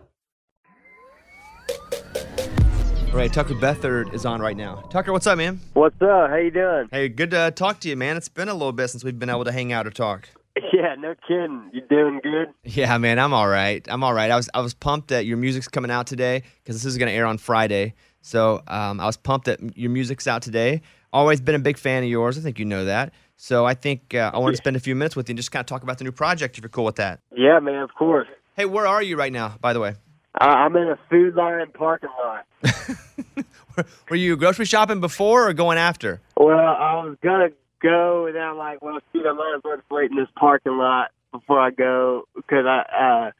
[3.13, 4.75] Right, Tucker Beathard is on right now.
[4.89, 5.59] Tucker, what's up, man?
[5.73, 6.29] What's up?
[6.29, 6.87] How you doing?
[6.91, 8.15] Hey, good to talk to you, man.
[8.15, 10.29] It's been a little bit since we've been able to hang out or talk.
[10.73, 11.69] Yeah, no kidding.
[11.73, 12.47] You doing good?
[12.63, 13.85] Yeah, man, I'm all right.
[13.89, 14.31] I'm all right.
[14.31, 17.07] I was I was pumped that your music's coming out today because this is going
[17.07, 17.93] to air on Friday.
[18.21, 20.81] So um, I was pumped that your music's out today.
[21.13, 22.37] Always been a big fan of yours.
[22.37, 23.13] I think you know that.
[23.37, 25.51] So I think uh, I want to spend a few minutes with you and just
[25.51, 27.19] kind of talk about the new project if you're cool with that.
[27.35, 27.81] Yeah, man.
[27.81, 28.27] Of course.
[28.55, 29.95] Hey, where are you right now, by the way?
[30.35, 32.45] I I'm in a food line parking lot.
[34.09, 36.21] Were you grocery shopping before or going after?
[36.37, 37.49] Well, I was gonna
[37.81, 40.27] go, and then I'm like, well, shoot, I might as well just wait in this
[40.37, 43.31] parking lot before I go because I uh,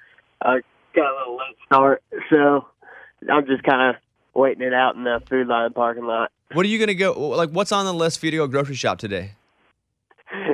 [0.48, 0.62] I
[0.96, 2.68] got a little late start, so
[3.30, 4.02] I'm just kind of
[4.34, 6.32] waiting it out in the food line parking lot.
[6.54, 7.14] What are you going to go?
[7.14, 9.34] Like, what's on the list for you to go grocery shop today?
[10.34, 10.48] I,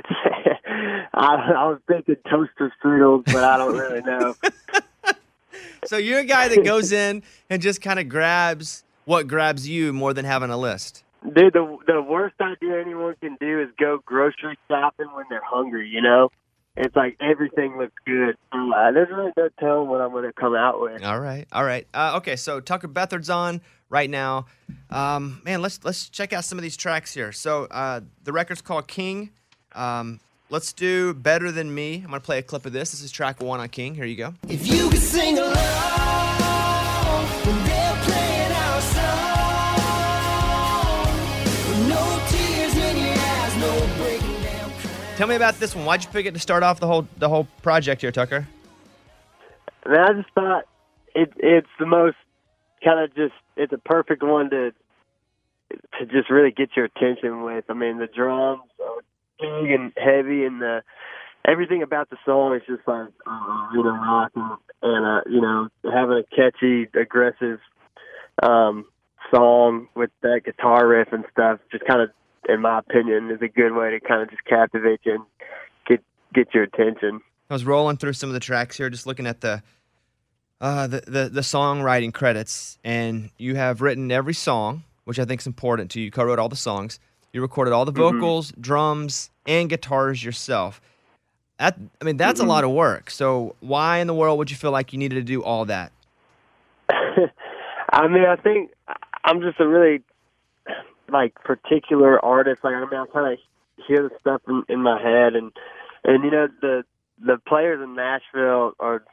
[1.13, 4.36] I was thinking toaster strudels, but I don't really know.
[5.86, 9.93] So you're a guy that goes in and just kind of grabs what grabs you
[9.93, 11.04] more than having a list.
[11.24, 15.89] Dude, the the worst idea anyone can do is go grocery shopping when they're hungry.
[15.89, 16.30] You know,
[16.76, 18.36] it's like everything looks good.
[18.52, 21.04] Uh, there's really no telling what I'm going to come out with.
[21.04, 21.88] All right, all right.
[21.93, 24.46] Uh, okay, so Tucker Beathard's on right now.
[24.89, 27.32] Um, man, let's let's check out some of these tracks here.
[27.32, 29.32] So uh, the record's called King.
[29.74, 31.96] Um, let's do Better Than Me.
[31.96, 32.92] I'm gonna play a clip of this.
[32.92, 33.96] This is track one on King.
[33.96, 34.34] Here you go.
[34.48, 35.56] If you could sing along
[37.46, 39.90] when they're playing our song,
[41.90, 44.72] no tears in your eyes, no breaking down.
[45.16, 45.86] Tell me about this one.
[45.86, 48.48] Why'd you pick it to start off the whole the whole project here, Tucker?
[49.86, 50.64] I mean, I just thought
[51.16, 52.18] it it's the most
[52.84, 54.74] kind of just it's a perfect one to
[56.00, 57.66] to just really get your attention with.
[57.70, 59.02] I mean, the drums are
[59.39, 60.84] big and heavy, and the
[61.47, 65.41] everything about the song is just like uh, you know rock and, and uh, you
[65.41, 67.60] know having a catchy, aggressive
[68.43, 68.86] um,
[69.34, 71.60] song with that guitar riff and stuff.
[71.71, 72.10] Just kind of,
[72.50, 75.23] in my opinion, is a good way to kind of just captivate you and
[75.88, 77.21] get get your attention.
[77.50, 79.63] I was rolling through some of the tracks here, just looking at the
[80.60, 85.41] uh, the, the the songwriting credits, and you have written every song, which I think
[85.41, 86.06] is important to you.
[86.06, 87.00] You co-wrote all the songs.
[87.38, 90.82] You recorded all the vocals, drums, and guitars yourself.
[91.60, 93.12] That I mean, that's a lot of work.
[93.12, 95.91] So why in the world would you feel like you needed to do all that?
[96.89, 98.71] I mean, I think
[99.23, 100.02] I'm just a really
[101.10, 102.63] like particular artist.
[102.63, 103.39] Like I mean, I kind of
[103.88, 105.52] hear the stuff in, in my head, and
[106.04, 106.86] and you know the
[107.23, 109.04] the players in Nashville are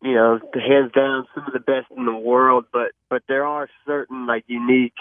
[0.00, 2.64] you know hands down some of the best in the world.
[2.72, 4.94] But but there are certain like unique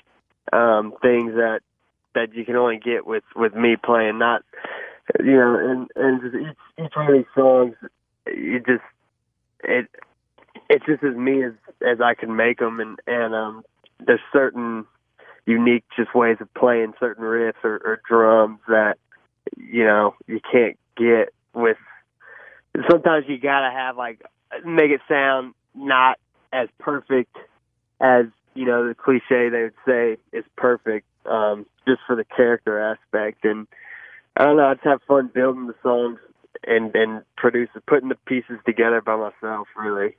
[0.52, 1.62] um, things that
[2.16, 4.20] that you can only get with with me playing.
[4.20, 4.44] Not
[5.20, 7.76] you know, and and just each each one of these songs,
[8.28, 8.84] you just
[9.64, 9.88] it
[10.70, 11.54] it's just as me as
[11.86, 13.64] as I can make them, and and um,
[14.06, 14.86] there's certain
[15.46, 18.98] unique just ways of playing certain riffs or, or drums that
[19.58, 21.78] you know you can't get with.
[22.90, 24.22] Sometimes you gotta have like
[24.66, 26.18] make it sound not
[26.52, 27.36] as perfect
[28.00, 32.80] as you know the cliche they would say is perfect, um, just for the character
[32.80, 33.46] aspect.
[33.46, 33.68] And
[34.38, 36.20] I don't know, I just have fun building the songs
[36.66, 39.68] and and producing, putting the pieces together by myself.
[39.78, 40.16] Really.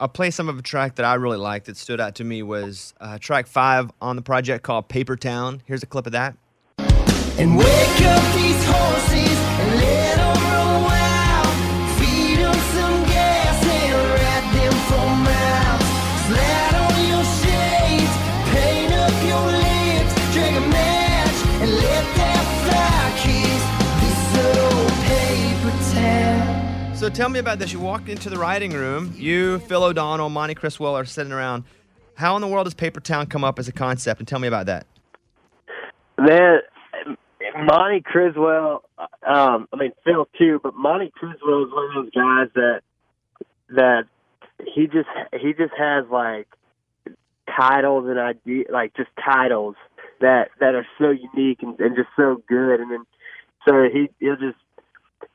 [0.00, 2.42] I'll play some of a track that I really liked that stood out to me
[2.42, 5.62] was uh, track five on the project called Paper Town.
[5.66, 6.36] Here's a clip of that.
[27.02, 27.72] So tell me about this.
[27.72, 29.12] You walked into the writing room.
[29.16, 31.64] You, Phil O'Donnell, Monty Criswell are sitting around.
[32.14, 34.20] How in the world does Paper Town come up as a concept?
[34.20, 34.86] And tell me about that.
[36.16, 36.60] Man,
[37.64, 38.84] Monty Criswell,
[39.26, 42.82] um, I mean Phil too, but Monty Criswell is one of those guys that
[43.70, 44.04] that
[44.72, 46.46] he just he just has like
[47.48, 49.74] titles and idea like just titles
[50.20, 53.04] that that are so unique and, and just so good and then
[53.66, 54.56] so he he'll just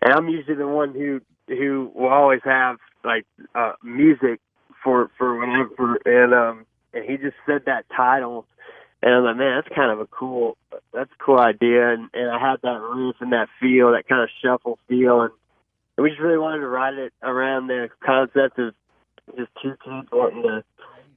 [0.02, 4.40] and I'm usually the one who who will always have like uh music
[4.84, 5.98] for for whenever.
[6.06, 8.46] And um and he just said that title
[9.02, 10.58] and I'm like, man, that's kind of a cool
[10.94, 11.94] that's a cool idea.
[11.94, 15.22] And, and I had that roof and that feel, that kind of shuffle feel.
[15.22, 15.32] And,
[15.96, 18.74] and we just really wanted to write it around the concept of
[19.36, 20.64] just two kids wanting to,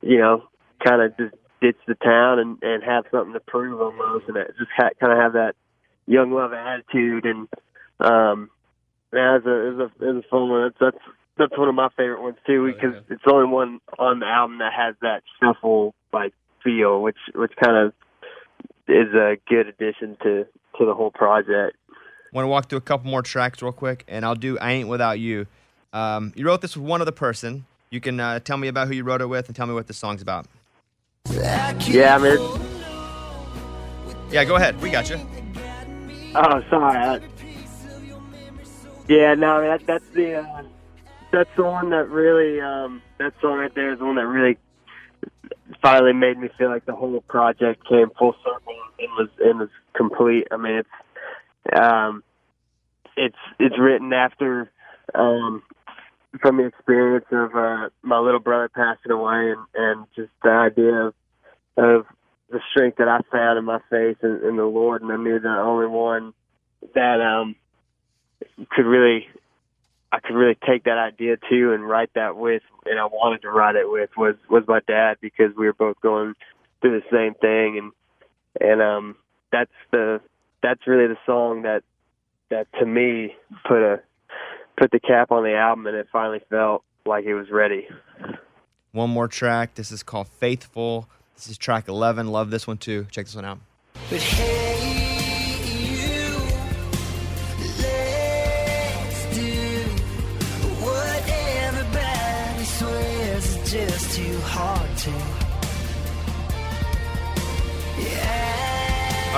[0.03, 0.45] you know,
[0.85, 4.55] kind of just ditch the town and and have something to prove almost, and it
[4.59, 5.55] just ha- kind of have that
[6.07, 7.25] young love attitude.
[7.25, 7.49] And
[8.01, 8.51] um,
[9.13, 10.63] yeah, it's a it's a it's a fun one.
[10.63, 11.05] That's that's
[11.39, 14.59] that's one of my favorite ones too because it's the only one on the album
[14.59, 17.93] that has that shuffle like feel, which which kind of
[18.89, 20.45] is a good addition to
[20.79, 21.77] to the whole project.
[22.33, 24.89] Want to walk through a couple more tracks real quick, and I'll do "I Ain't
[24.89, 25.47] Without You."
[25.93, 27.67] Um, you wrote this with one other person.
[27.91, 29.89] You can uh, tell me about who you wrote it with, and tell me what
[29.89, 30.47] the song's about.
[31.29, 32.61] Yeah, I mean,
[34.31, 34.81] Yeah, go ahead.
[34.81, 35.19] We got you.
[36.37, 36.97] Oh, sorry.
[36.97, 37.21] I,
[39.11, 40.63] yeah, no, that, that's the uh,
[41.33, 44.57] that's the one that really um, that song right there is the one that really
[45.83, 49.69] finally made me feel like the whole project came full circle and was and was
[49.97, 50.47] complete.
[50.53, 52.23] I mean, it's um,
[53.17, 54.71] it's it's written after
[55.13, 55.65] um,
[56.41, 61.07] from the experience of uh, my little brother passing away and and just the idea
[61.07, 61.15] of
[61.77, 62.07] of
[62.49, 65.41] the strength that I found in my faith in, in the Lord, and I knew
[65.41, 66.33] the only one
[66.95, 67.57] that um
[68.71, 69.29] could really
[70.13, 73.51] I could really take that idea to and write that with, and I wanted to
[73.51, 76.35] write it with was was my dad because we were both going
[76.81, 77.93] through the same thing, and
[78.61, 79.17] and um
[79.53, 80.21] that's the
[80.63, 81.83] that's really the song that
[82.51, 83.35] that to me
[83.67, 84.01] put a
[84.77, 87.87] put the cap on the album, and it finally felt like it was ready.
[88.93, 89.75] One more track.
[89.75, 92.29] This is called "Faithful." This is track 11.
[92.29, 93.07] Love this one too.
[93.11, 93.61] Check this one out.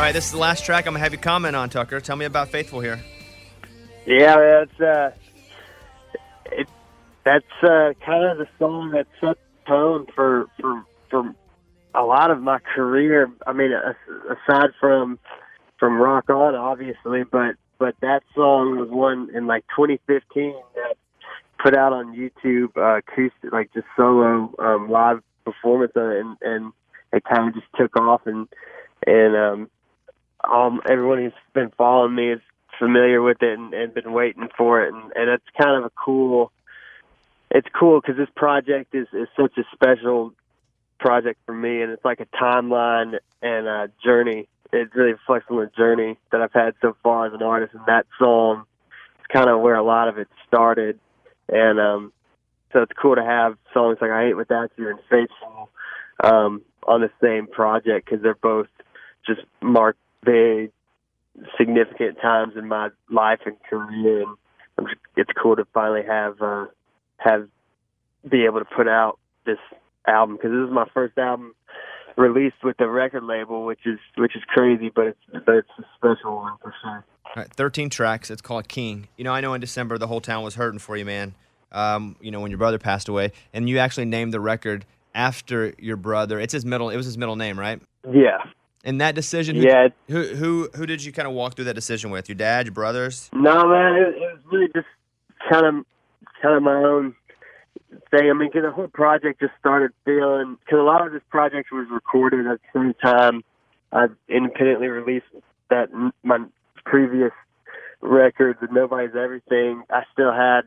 [0.02, 0.88] All right, this is the last track.
[0.88, 2.00] I'm gonna have you comment on Tucker.
[2.00, 3.00] Tell me about "Faithful" here.
[4.04, 5.10] Yeah, that's uh,
[6.46, 6.68] it.
[7.22, 11.32] That's uh, kind of the song that set the tone for for for
[11.94, 13.30] a lot of my career.
[13.46, 13.70] I mean,
[14.28, 15.20] aside from
[15.78, 20.96] from Rock On, obviously, but but that song was one in like 2015 that
[21.62, 26.72] put out on YouTube, uh, acoustic, like just solo um, live performance, it, and and
[27.12, 28.48] it kind of just took off, and
[29.06, 29.70] and um,
[30.48, 32.40] um, everyone who's been following me is
[32.78, 35.90] familiar with it and, and been waiting for it, and, and it's kind of a
[35.90, 36.52] cool.
[37.50, 40.32] It's cool because this project is is such a special
[40.98, 44.48] project for me, and it's like a timeline and a journey.
[44.72, 47.84] It really reflects on the journey that I've had so far as an artist, and
[47.86, 48.64] that song
[49.20, 50.98] is kind of where a lot of it started.
[51.48, 52.12] And um,
[52.72, 55.68] so it's cool to have songs like "I Ain't Without You" and "Faithful"
[56.24, 58.68] um, on the same project because they're both
[59.26, 60.70] just mark very
[61.58, 64.24] significant times in my life and career,
[64.78, 66.66] and it's cool to finally have uh,
[67.18, 67.48] have
[68.28, 69.58] be able to put out this
[70.06, 71.54] album because this is my first album
[72.16, 75.84] released with the record label, which is which is crazy, but it's but it's a
[75.96, 77.04] special one for sure.
[77.24, 78.30] All right, 13 tracks.
[78.30, 79.08] It's called King.
[79.16, 81.34] You know, I know in December the whole town was hurting for you, man.
[81.70, 85.72] Um, you know, when your brother passed away, and you actually named the record after
[85.78, 86.38] your brother.
[86.38, 86.90] It's his middle.
[86.90, 87.80] It was his middle name, right?
[88.04, 88.38] Yeah,
[88.84, 89.56] And that decision.
[89.56, 89.88] Who, Yeah.
[90.08, 92.28] Who who who did you kind of walk through that decision with?
[92.28, 93.30] Your dad, your brothers?
[93.32, 94.86] no man, it, it was really just
[95.50, 95.84] kind of
[96.42, 97.14] kind of my own
[98.10, 98.30] thing.
[98.30, 101.70] I mean, because the whole project just started feeling because a lot of this project
[101.72, 103.42] was recorded at the same time.
[103.92, 105.26] I independently released
[105.70, 105.88] that
[106.22, 106.38] my
[106.84, 107.32] previous
[108.00, 109.82] record, the Nobody's Everything.
[109.90, 110.62] I still had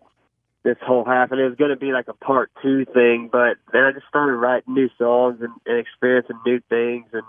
[0.64, 3.30] this whole half, and it was going to be like a part two thing.
[3.32, 7.24] But then I just started writing new songs and, and experiencing new things, and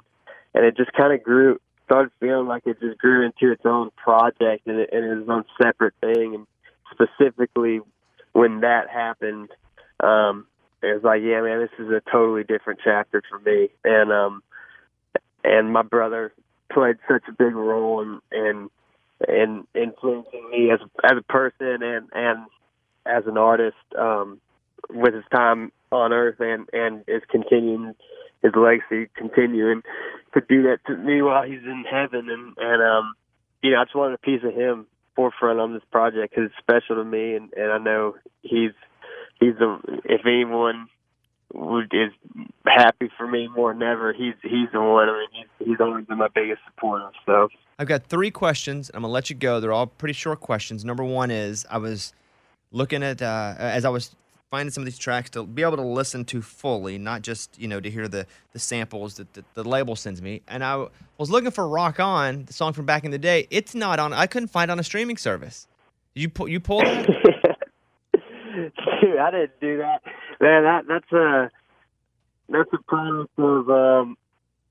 [0.57, 1.61] and it just kind of grew.
[1.85, 5.45] Started feeling like it just grew into its own project and, it, and its own
[5.63, 6.35] separate thing.
[6.35, 6.47] And
[6.91, 7.81] specifically,
[8.33, 9.51] when that happened,
[10.03, 10.47] um,
[10.83, 13.69] it was like, yeah, man, this is a totally different chapter for me.
[13.85, 14.43] And um,
[15.45, 16.33] and my brother
[16.73, 18.71] played such a big role in in,
[19.29, 22.47] in influencing me as as a person and and
[23.05, 24.41] as an artist um,
[24.91, 27.95] with his time on Earth and and is continuing
[28.47, 29.83] his legacy, continuing
[30.35, 32.29] to do that to me while he's in heaven.
[32.31, 33.15] And and um,
[33.63, 36.59] you know, I just wanted a piece of him forefront on this project because it's
[36.59, 38.73] special to me, and and I know he's
[39.41, 40.89] he's the if anyone
[41.55, 42.13] would- is
[42.67, 44.13] happy for me more than ever.
[44.13, 45.09] He's he's the one.
[45.09, 45.29] I mean,
[45.59, 47.11] he's he's always been my biggest supporter.
[47.25, 48.89] So I've got three questions.
[48.91, 49.61] And I'm gonna let you go.
[49.61, 50.85] They're all pretty short questions.
[50.85, 52.13] Number one is I was
[52.73, 54.15] looking at uh, as I was
[54.51, 57.69] finding some of these tracks to be able to listen to fully, not just you
[57.69, 60.43] know to hear the the samples that the, the label sends me.
[60.49, 60.87] And I
[61.19, 63.47] was looking for "Rock On," the song from back in the day.
[63.51, 64.13] It's not on.
[64.13, 65.67] I couldn't find it on a streaming service.
[66.15, 67.07] You pull you pull that?
[69.03, 70.03] Dude, I didn't do that.
[70.41, 71.51] Man, that that's a
[72.49, 74.17] that's a product of um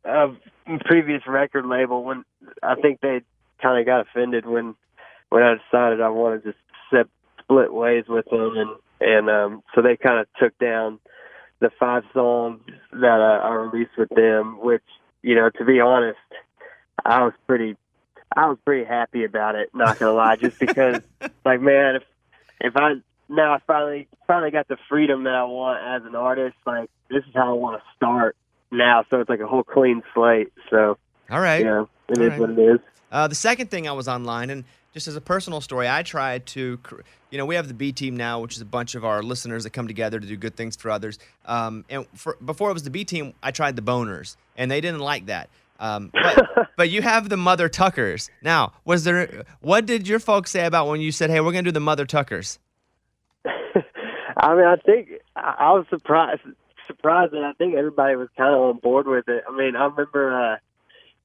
[0.04, 0.38] of
[0.86, 2.24] previous record label when
[2.64, 3.22] I think they
[3.62, 4.76] kind of got offended when
[5.30, 6.54] when I decided I wanted to
[6.92, 7.08] set,
[7.42, 8.70] split ways with them and
[9.06, 11.00] and um so they kind of took down
[11.60, 14.84] the five songs that uh, I released with them which
[15.22, 16.18] you know to be honest
[17.06, 17.76] I was pretty
[18.36, 21.02] I was pretty happy about it not gonna lie just because
[21.46, 22.04] like man if
[22.60, 22.96] if I
[23.30, 26.56] now I finally finally got the freedom that I want as an artist.
[26.66, 28.36] Like this is how I want to start
[28.72, 29.06] now.
[29.10, 30.52] So it's like a whole clean slate.
[30.70, 30.98] So
[31.30, 31.64] All right.
[31.64, 32.40] yeah, it All is right.
[32.40, 32.80] what it is.
[33.12, 34.66] Uh, the second thing I was online, and
[34.96, 36.80] just as a personal story, I tried to,
[37.30, 39.66] you know, we have the B team now, which is a bunch of our listeners
[39.66, 41.20] that come together to do good things for others.
[41.46, 44.80] Um, and for, before it was the B team, I tried the Boners, and they
[44.80, 45.50] didn't like that.
[45.82, 48.30] Um, but, but you have the Mother Tuckers.
[48.42, 49.44] Now, was there?
[49.60, 52.06] What did your folks say about when you said, "Hey, we're gonna do the Mother
[52.06, 52.58] Tuckers"?
[53.46, 56.44] I mean, I think I, I was surprised
[56.88, 59.44] surprised that I think everybody was kind of on board with it.
[59.50, 60.58] I mean, I remember uh,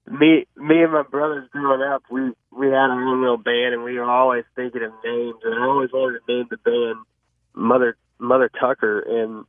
[0.08, 2.02] me me and my brothers growing up.
[2.10, 5.36] We we had our own little band, and we were always thinking of names.
[5.44, 7.04] And I always wanted to name the band
[7.54, 9.44] Mother Mother Tucker, and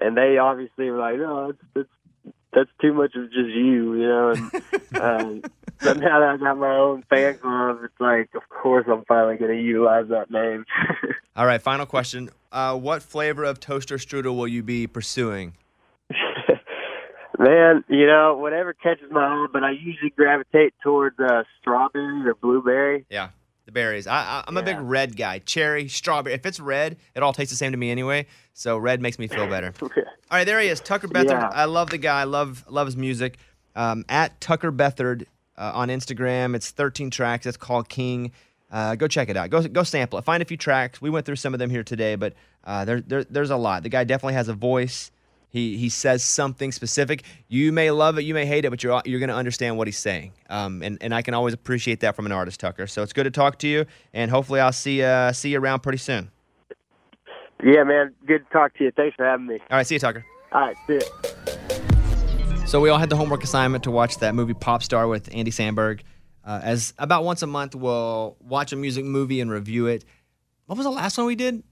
[0.00, 4.08] and they obviously were like, no, it's, it's that's too much of just you, you
[4.08, 4.30] know.
[4.30, 5.42] And um,
[5.82, 9.36] but now that I got my own fan club, it's like, of course, I'm finally
[9.36, 10.64] going to utilize that name.
[11.36, 12.30] All right, final question.
[12.50, 15.54] Uh, what flavor of toaster strudel will you be pursuing?
[17.42, 22.34] Man, you know, whatever catches my eye, but I usually gravitate towards uh, strawberry or
[22.36, 23.04] blueberry.
[23.10, 23.30] Yeah,
[23.66, 24.06] the berries.
[24.06, 25.40] I, I, I'm a big red guy.
[25.40, 26.34] Cherry, strawberry.
[26.34, 28.26] If it's red, it all tastes the same to me anyway.
[28.54, 29.74] So red makes me feel better.
[29.82, 31.30] All right, there he is, Tucker Beathard.
[31.30, 31.50] Yeah.
[31.52, 32.20] I love the guy.
[32.20, 33.38] I love love his music.
[33.74, 35.26] Um, at Tucker Beathard
[35.58, 36.54] uh, on Instagram.
[36.54, 37.44] It's 13 tracks.
[37.44, 38.32] It's called King.
[38.70, 39.50] Uh, go check it out.
[39.50, 40.24] Go go sample it.
[40.24, 41.02] Find a few tracks.
[41.02, 42.34] We went through some of them here today, but
[42.64, 43.82] uh, there, there there's a lot.
[43.82, 45.10] The guy definitely has a voice.
[45.52, 47.24] He he says something specific.
[47.46, 49.98] You may love it, you may hate it, but you're you're gonna understand what he's
[49.98, 50.32] saying.
[50.48, 52.86] Um, and and I can always appreciate that from an artist, Tucker.
[52.86, 53.84] So it's good to talk to you,
[54.14, 56.30] and hopefully I'll see uh see you around pretty soon.
[57.62, 58.90] Yeah, man, good to talk to you.
[58.96, 59.58] Thanks for having me.
[59.70, 60.24] All right, see you, Tucker.
[60.52, 62.66] All right, see ya.
[62.66, 65.50] So we all had the homework assignment to watch that movie Pop Star with Andy
[65.50, 66.00] Samberg.
[66.44, 70.04] Uh, as about once a month, we'll watch a music movie and review it.
[70.66, 71.62] What was the last one we did?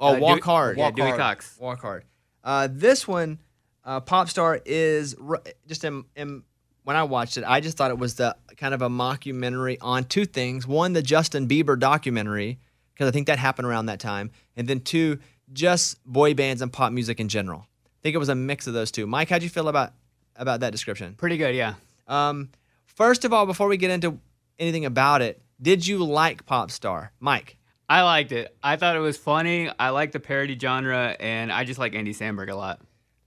[0.00, 0.78] Oh, Uh, Walk Dewey- Hard.
[0.78, 1.56] yeah, Dewey Cox.
[1.60, 2.04] Walk Hard.
[2.48, 3.38] Uh, this one,
[3.84, 6.44] uh, Pop Star, is r- just in, in,
[6.84, 10.04] when I watched it, I just thought it was the kind of a mockumentary on
[10.04, 10.66] two things.
[10.66, 12.58] One, the Justin Bieber documentary,
[12.94, 15.18] because I think that happened around that time, and then two,
[15.52, 17.66] just boy bands and pop music in general.
[17.84, 19.06] I think it was a mix of those two.
[19.06, 19.92] Mike, how'd you feel about
[20.34, 21.16] about that description?
[21.18, 21.74] Pretty good, yeah.
[22.06, 22.48] Um,
[22.86, 24.20] first of all, before we get into
[24.58, 27.57] anything about it, did you like Pop Star, Mike?
[27.88, 28.54] I liked it.
[28.62, 29.70] I thought it was funny.
[29.78, 32.80] I like the parody genre, and I just like Andy Samberg a lot.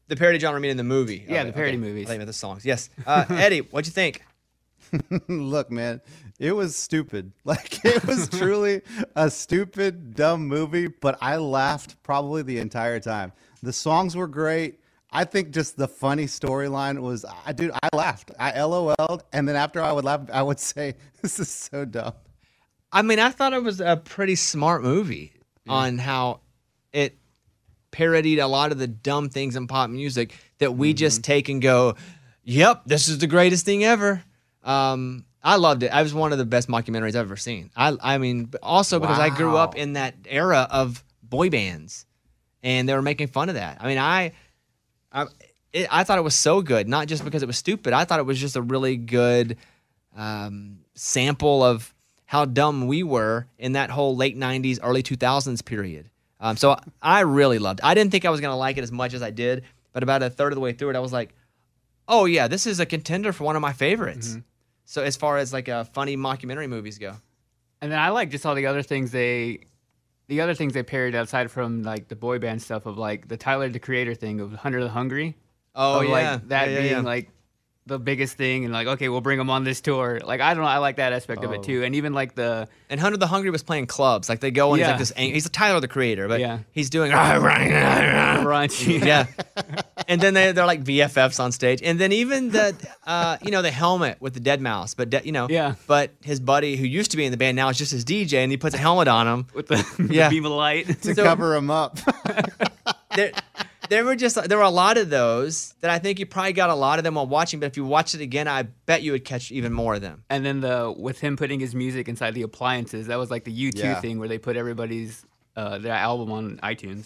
[0.07, 1.25] The parody genre, meaning the movie.
[1.27, 2.05] Yeah, the parody movies.
[2.05, 2.65] I think about the songs.
[2.65, 2.89] Yes.
[3.05, 4.23] Uh, Eddie, what'd you think?
[5.27, 6.01] Look, man,
[6.39, 7.31] it was stupid.
[7.45, 8.81] Like it was truly
[9.15, 13.33] a stupid, dumb movie, but I laughed probably the entire time.
[13.63, 14.79] The songs were great.
[15.11, 18.31] I think just the funny storyline was, I dude, I laughed.
[18.39, 22.13] I LOL'd, and then after I would laugh, I would say, "This is so dumb."
[22.91, 25.33] I mean, I thought it was a pretty smart movie
[25.67, 26.41] on how
[26.91, 27.17] it
[27.91, 31.61] parodied a lot of the dumb things in pop music that we just take and
[31.61, 31.95] go,
[32.43, 34.23] "Yep, this is the greatest thing ever."
[34.63, 35.91] Um, I loved it.
[35.93, 37.71] It was one of the best mockumentaries I've ever seen.
[37.75, 42.05] I, I mean, also because I grew up in that era of boy bands,
[42.61, 43.77] and they were making fun of that.
[43.79, 44.33] I mean, I,
[45.11, 45.25] I,
[45.73, 47.93] it, I thought it was so good, not just because it was stupid.
[47.93, 49.57] I thought it was just a really good
[50.15, 51.91] um, sample of
[52.31, 56.09] how dumb we were in that whole late 90s, early 2000s period.
[56.39, 57.85] Um, so I really loved it.
[57.85, 60.01] I didn't think I was going to like it as much as I did, but
[60.01, 61.35] about a third of the way through it, I was like,
[62.07, 64.37] oh, yeah, this is a contender for one of my favorites.
[64.85, 67.17] So as far as like uh, funny mockumentary movies go.
[67.81, 69.65] And then I like just all the other things they,
[70.29, 73.35] the other things they parodied outside from like the boy band stuff of like the
[73.35, 75.35] Tyler the Creator thing of Hunter the Hungry.
[75.75, 76.11] Oh, yeah.
[76.11, 77.01] like that Yeah, yeah, being yeah.
[77.01, 77.29] like
[77.87, 80.21] the biggest thing and like okay we'll bring them on this tour.
[80.23, 81.83] Like I don't know I like that aspect of it too.
[81.83, 84.29] And even like the And Hunter the Hungry was playing clubs.
[84.29, 85.11] Like they go and he's like this.
[85.15, 86.59] ang- He's a Tyler the Creator, but Yeah.
[86.73, 87.11] he's doing.
[87.71, 89.03] brunch.
[89.05, 89.25] yeah.
[90.07, 92.75] and then they they're like VFFs on stage, and then even the
[93.05, 95.75] uh, you know the helmet with the dead mouse, but de- you know Yeah.
[95.87, 98.35] But his buddy who used to be in the band now is just his DJ,
[98.43, 99.47] and he puts a helmet on him.
[99.53, 100.29] with the, Yeah.
[100.29, 100.87] the beam of light.
[101.01, 101.97] to So- cover him up.
[103.91, 106.69] there, were just there were a lot of those that I think you probably got
[106.69, 107.59] a lot of them while watching.
[107.59, 110.23] But if you watched it again, I bet you would catch even more of them.
[110.29, 113.51] And then the with him putting his music inside the appliances, that was like the
[113.71, 113.99] U2 Yeah.
[114.01, 115.25] thing where they put everybody's
[115.55, 117.05] uh, their album on iTunes.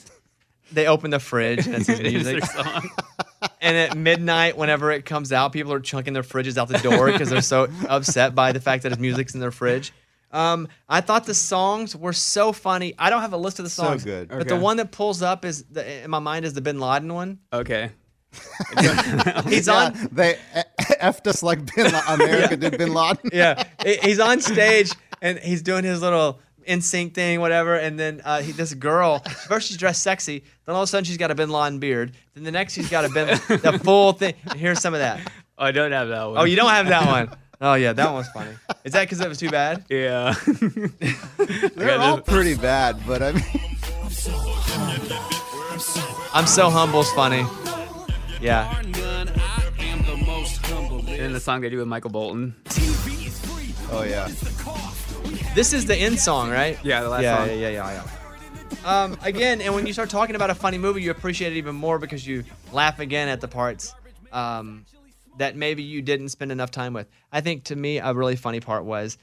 [0.72, 2.46] They open the fridge and it's his music.
[2.46, 2.90] song.
[3.62, 7.12] and at midnight, whenever it comes out, people are chunking their fridges out the door
[7.12, 9.92] because they're so upset by the fact that his music's in their fridge.
[10.36, 12.94] Um, I thought the songs were so funny.
[13.00, 14.04] I don't have a list of the songs.
[14.04, 14.30] So songs, good.
[14.30, 17.14] but the one that pulls up is the, in my mind is the Bin Laden
[17.14, 17.40] one.
[17.54, 17.92] Okay.
[19.48, 20.38] He's yeah, on, they
[21.00, 23.30] effed us like Bin La- America did Bin Laden.
[23.34, 23.64] yeah,
[24.02, 27.76] he's on stage and he's doing his little in sync thing, whatever.
[27.76, 31.06] And then uh, he, this girl, first she's dressed sexy, then all of a sudden
[31.06, 32.12] she's got a Bin Laden beard.
[32.34, 34.34] Then the next she's got a Bin, the full thing.
[34.58, 35.32] Here's some of that.
[35.58, 36.38] Oh, I don't have that one.
[36.38, 37.38] Oh, you don't have that one.
[37.62, 38.52] Oh yeah, that one was funny.
[38.84, 39.84] Is that because it was too bad?
[39.90, 40.36] Yeah.
[41.76, 43.44] They're all pretty bad, but I mean,
[46.34, 47.46] I'm so humble's funny.
[48.42, 48.82] Yeah.
[51.08, 52.56] and the song they do with Michael Bolton.
[53.92, 54.28] oh yeah.
[55.56, 56.78] This is the end song, right?
[56.84, 57.48] Yeah, the last yeah, song.
[57.48, 59.04] Yeah, yeah, yeah, yeah.
[59.04, 61.76] Um, again, and when you start talking about a funny movie, you appreciate it even
[61.76, 62.44] more because you
[62.74, 63.96] laugh again at the parts
[64.32, 64.86] um,
[65.38, 67.08] that maybe you didn't spend enough time with.
[67.32, 69.18] I think to me, a really funny part was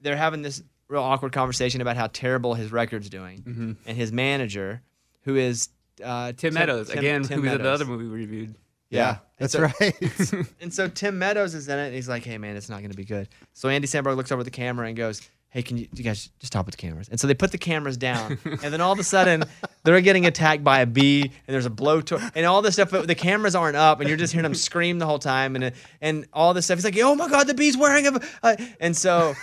[0.00, 4.82] they're having this real awkward conversation about how terrible his record's doing, and his manager,
[5.22, 5.68] who is
[6.02, 8.54] uh, Tim Meadows Tim- again, Tim who was in the other movie we reviewed.
[8.90, 9.94] Yeah, That's And right.
[10.60, 11.86] And so Tim Meadows is in it.
[11.86, 14.30] And he's like, "Hey man, it's not going to be good." So Andy Samberg looks
[14.30, 15.22] over the camera and goes,
[15.52, 17.58] "Hey, can you, you guys just stop with the cameras?" And so they put the
[17.58, 19.44] cameras down, and then all of a sudden
[19.84, 22.90] they're getting attacked by a bee, and there's a blowtorch, and all this stuff.
[22.90, 25.72] But the cameras aren't up, and you're just hearing them scream the whole time, and
[26.00, 26.78] and all this stuff.
[26.78, 29.34] He's like, "Oh my god, the bee's wearing a," uh, and so,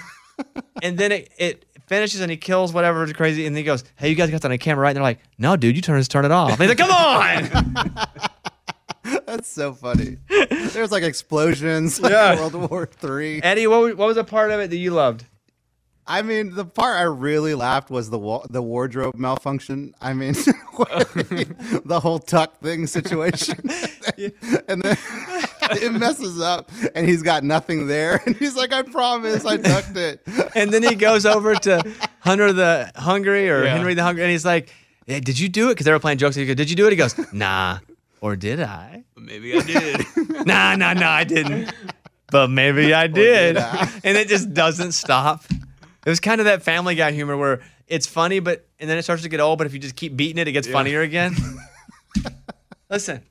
[0.83, 1.31] and then it.
[1.37, 4.43] it Finishes and he kills whatever is crazy, and he goes, "Hey, you guys got
[4.43, 6.51] that on a camera, right?" And they're like, "No, dude, you turn turn it off."
[6.51, 8.07] And he's like, "Come on!"
[9.25, 10.17] That's so funny.
[10.27, 12.35] There's like explosions, like Yeah.
[12.35, 13.41] World War Three.
[13.41, 15.25] Eddie, what what was a part of it that you loved?
[16.11, 19.93] I mean, the part I really laughed was the wa- the wardrobe malfunction.
[20.01, 20.33] I mean,
[21.85, 23.57] the whole tuck thing situation,
[24.67, 24.97] and then
[25.71, 29.95] it messes up, and he's got nothing there, and he's like, "I promise, I tucked
[29.95, 30.21] it."
[30.55, 31.83] and then he goes over to
[32.21, 33.75] Hunter the Hungry or Yeah.
[33.77, 34.73] Henry the Hungry, and he's like,
[35.05, 36.35] hey, "Did you do it?" Because they were playing jokes.
[36.35, 37.79] He goes, "Did you do it?" He goes, "Nah."
[38.21, 39.03] Or did I?
[39.15, 40.05] Maybe I did.
[40.45, 41.71] Nah, nah, nah, I didn't.
[42.31, 43.55] But maybe I did.
[43.57, 43.87] I?
[44.03, 45.45] and it just doesn't stop.
[46.09, 49.03] It was kind of that Family Guy humor where it's funny, but and then it
[49.03, 49.59] starts to get old.
[49.59, 51.35] But if you just keep beating it, it gets funnier again.
[52.89, 53.21] Listen,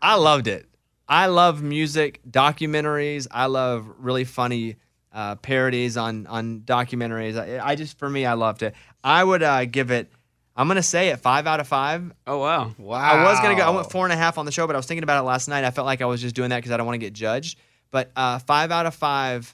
[0.00, 0.68] I loved it.
[1.08, 3.26] I love music documentaries.
[3.32, 4.76] I love really funny
[5.12, 7.36] uh, parodies on on documentaries.
[7.36, 8.76] I, I just for me, I loved it.
[9.02, 10.12] I would uh, give it.
[10.54, 12.12] I'm gonna say it five out of five.
[12.28, 12.72] oh wow.
[12.78, 13.00] Wow.
[13.00, 13.64] I was gonna go.
[13.64, 15.26] I went four and a half on the show, but I was thinking about it
[15.26, 15.64] last night.
[15.64, 17.58] I felt like I was just doing that because I don't want to get judged.
[17.90, 19.52] But uh, five out of five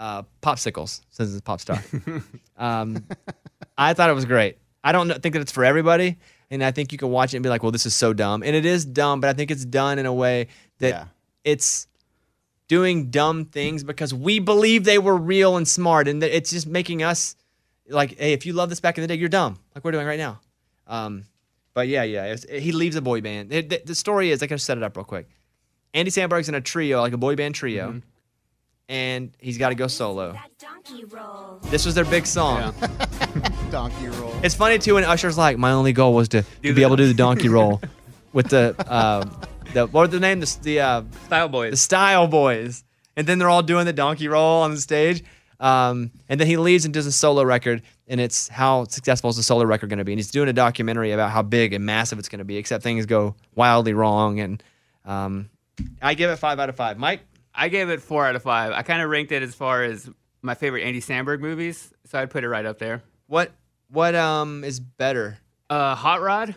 [0.00, 1.80] uh, popsicles since it's a pop star.
[2.56, 3.04] um,
[3.78, 4.58] I thought it was great.
[4.82, 6.16] I don't know, think that it's for everybody,
[6.50, 8.42] and I think you can watch it and be like, "Well, this is so dumb,"
[8.42, 9.20] and it is dumb.
[9.20, 10.48] But I think it's done in a way
[10.78, 11.04] that Yeah.
[11.44, 11.86] it's
[12.68, 16.66] doing dumb things because we believe they were real and smart, and that it's just
[16.66, 17.36] making us
[17.88, 20.06] like, hey, if you love this back in the day, you're dumb, like we're doing
[20.06, 20.40] right now.
[20.86, 21.24] Um,
[21.74, 23.52] but yeah, yeah, it's, he leaves a boy band.
[23.52, 25.28] It- the, the story is, I can set it up real quick.
[25.92, 28.00] Andy Samberg's in a trio, like a boy band trio,
[28.90, 30.36] and he's got to go solo.
[31.62, 32.74] This was their big song.
[33.70, 34.34] donkey roll.
[34.42, 37.04] It's funny too when Usher's like, my only goal was to, to be able to
[37.04, 37.80] do the donkey roll
[38.32, 39.24] with the uh,
[39.72, 41.76] the what was the name the the uh, Style Boys, the.
[41.76, 42.82] Style Boys,
[43.16, 45.22] and then they're all doing the donkey roll on the stage.
[45.60, 49.36] Um, and then he leaves and does a solo record, and it's how successful is
[49.36, 50.12] the solo record going to be?
[50.12, 52.82] And he's doing a documentary about how big and massive it's going to be, except
[52.82, 54.40] things go wildly wrong.
[54.40, 54.62] And
[55.04, 55.50] um,
[56.00, 56.98] I give it five out of five.
[56.98, 57.20] Mike,
[57.54, 58.72] I gave it four out of five.
[58.72, 60.08] I kind of ranked it as far as
[60.42, 63.02] my favorite Andy Samberg movies, so I'd put it right up there.
[63.26, 63.52] what
[63.88, 65.38] what um is better?
[65.68, 66.54] Uh, Hot Rod,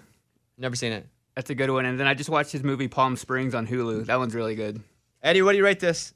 [0.58, 1.08] Never seen it.
[1.36, 1.86] that's a good one.
[1.86, 4.06] And then I just watched his movie Palm Springs on Hulu.
[4.06, 4.82] That one's really good.
[5.22, 6.14] Eddie, what do you rate this?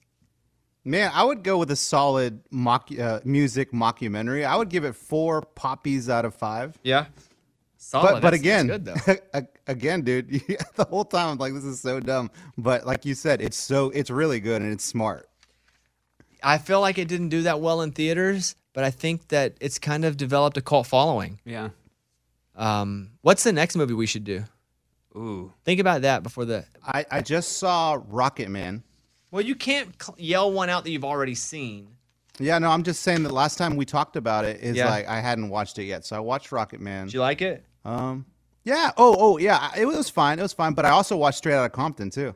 [0.84, 4.45] Man, I would go with a solid mock uh, music mockumentary.
[4.45, 6.78] I would give it four poppies out of five.
[6.84, 7.07] Yeah,
[7.78, 8.13] solid.
[8.13, 9.21] but but again, good
[9.67, 10.30] again, dude,
[10.75, 12.32] the whole time I'm like, this is so dumb.
[12.57, 15.28] But like you said, it's so it's really good and it's smart.
[16.43, 19.80] I feel like it didn't do that well in theaters, but I think that it's
[19.80, 21.39] kind of developed a cult following.
[21.45, 21.69] Yeah.
[22.55, 24.43] Um, what's the next movie we should do?
[25.15, 25.51] Ooh.
[25.65, 26.65] Think about that before the.
[26.86, 28.84] I, I just saw Rocket Man.
[29.32, 31.97] Well, you can't cl- yell one out that you've already seen.
[32.40, 34.90] Yeah, no, I'm just saying that last time we talked about it is Yeah.
[34.90, 37.06] like I hadn't watched it yet, so I watched Rocket Man.
[37.08, 37.66] Did you like it?
[37.86, 38.26] Um,
[38.64, 38.92] yeah.
[38.98, 39.72] Oh, oh, yeah.
[39.78, 40.40] It was fine.
[40.40, 40.74] It was fine.
[40.74, 42.36] But I also watched Straight Outta Compton too.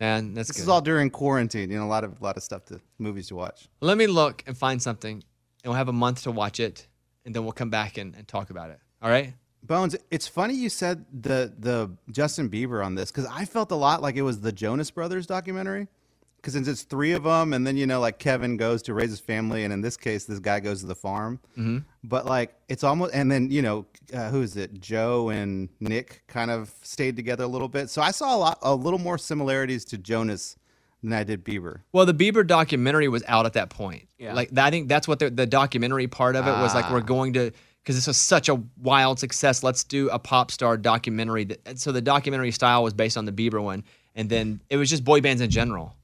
[0.00, 0.62] And that's This good.
[0.64, 1.70] is all during quarantine.
[1.70, 3.68] You know, a lot of lot of stuff to movies to watch.
[3.80, 5.22] Let me look and find something,
[5.64, 6.86] and we'll have a month to watch it,
[7.24, 8.78] and then we'll come back and, and talk about it.
[9.02, 9.34] All right?
[9.62, 13.74] Bones, it's funny you said the the Justin Bieber on this because I felt a
[13.74, 15.88] lot like it was the Jonas Brothers documentary.
[16.46, 19.10] Because since it's three of them, and then you know, like Kevin goes to raise
[19.10, 21.40] his family, and in this case, this guy goes to the farm.
[21.58, 21.84] Mhm.
[22.04, 23.84] But like, it's almost, and then you know,
[24.14, 24.80] uh, who is it?
[24.80, 27.90] Joe and Nick kind of stayed together a little bit.
[27.90, 30.56] So I saw a lot, a little more similarities to Jonas
[31.02, 31.80] than I did Bieber.
[31.92, 34.06] Well, the Bieber documentary was out at that point.
[34.16, 34.32] Yeah.
[34.32, 36.88] Like I think that's what the, the documentary part of it was like.
[36.92, 37.00] We're Ah.
[37.00, 37.50] going to
[37.82, 39.64] because this was such a wild success.
[39.64, 41.42] Let's do a pop star documentary.
[41.46, 43.82] That- So the documentary style was based on the Bieber one,
[44.14, 45.96] and then it was just boy bands in general.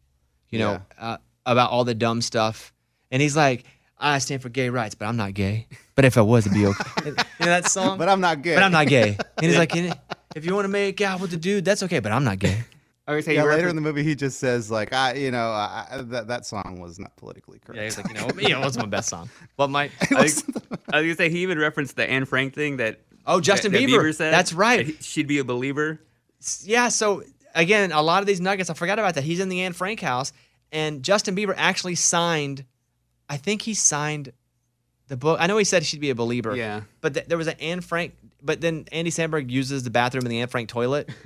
[0.53, 2.73] You know, uh, about all the dumb stuff.
[3.11, 3.65] And he's like,
[3.99, 5.67] I stand for gay rights, but I'm not gay.
[5.95, 6.91] But if I was, it'd be okay.
[7.07, 7.99] you know that song?
[7.99, 8.55] But I'm not gay.
[8.55, 9.17] But I'm not gay.
[9.39, 11.99] And he's like, if you want to make out with the dude, that's okay.
[12.01, 12.63] But I'm not gay.
[13.07, 15.49] I would say yeah, later in the movie, he just says like, I, you know,
[15.51, 17.77] I, I- that that song was not politically correct.
[17.79, 19.29] Yeah, he's like, you know, yeah, it wasn't my best song.
[19.57, 20.57] What my, I, think,
[20.93, 23.01] I was gonna say he even referenced the Anne Frank thing that.
[23.27, 24.15] Oh, Justin that, that Bieber.
[24.15, 24.33] said.
[24.33, 24.87] That's right.
[24.87, 26.01] that he- She'd be a believer.
[26.63, 26.89] Yeah.
[26.89, 27.23] So
[27.55, 29.25] again, a lot of these nuggets, I forgot about that.
[29.25, 30.33] He's in the Anne Frank house,
[30.71, 32.65] and Justin Bieber actually signed.
[33.29, 34.33] I think he signed
[35.09, 35.39] the book.
[35.41, 36.55] I know he said she'd be a believer.
[36.57, 36.83] Yeah.
[37.01, 38.15] But th- there was an Anne Frank.
[38.45, 41.09] But then Andy Samberg uses the bathroom in the Anne Frank toilet.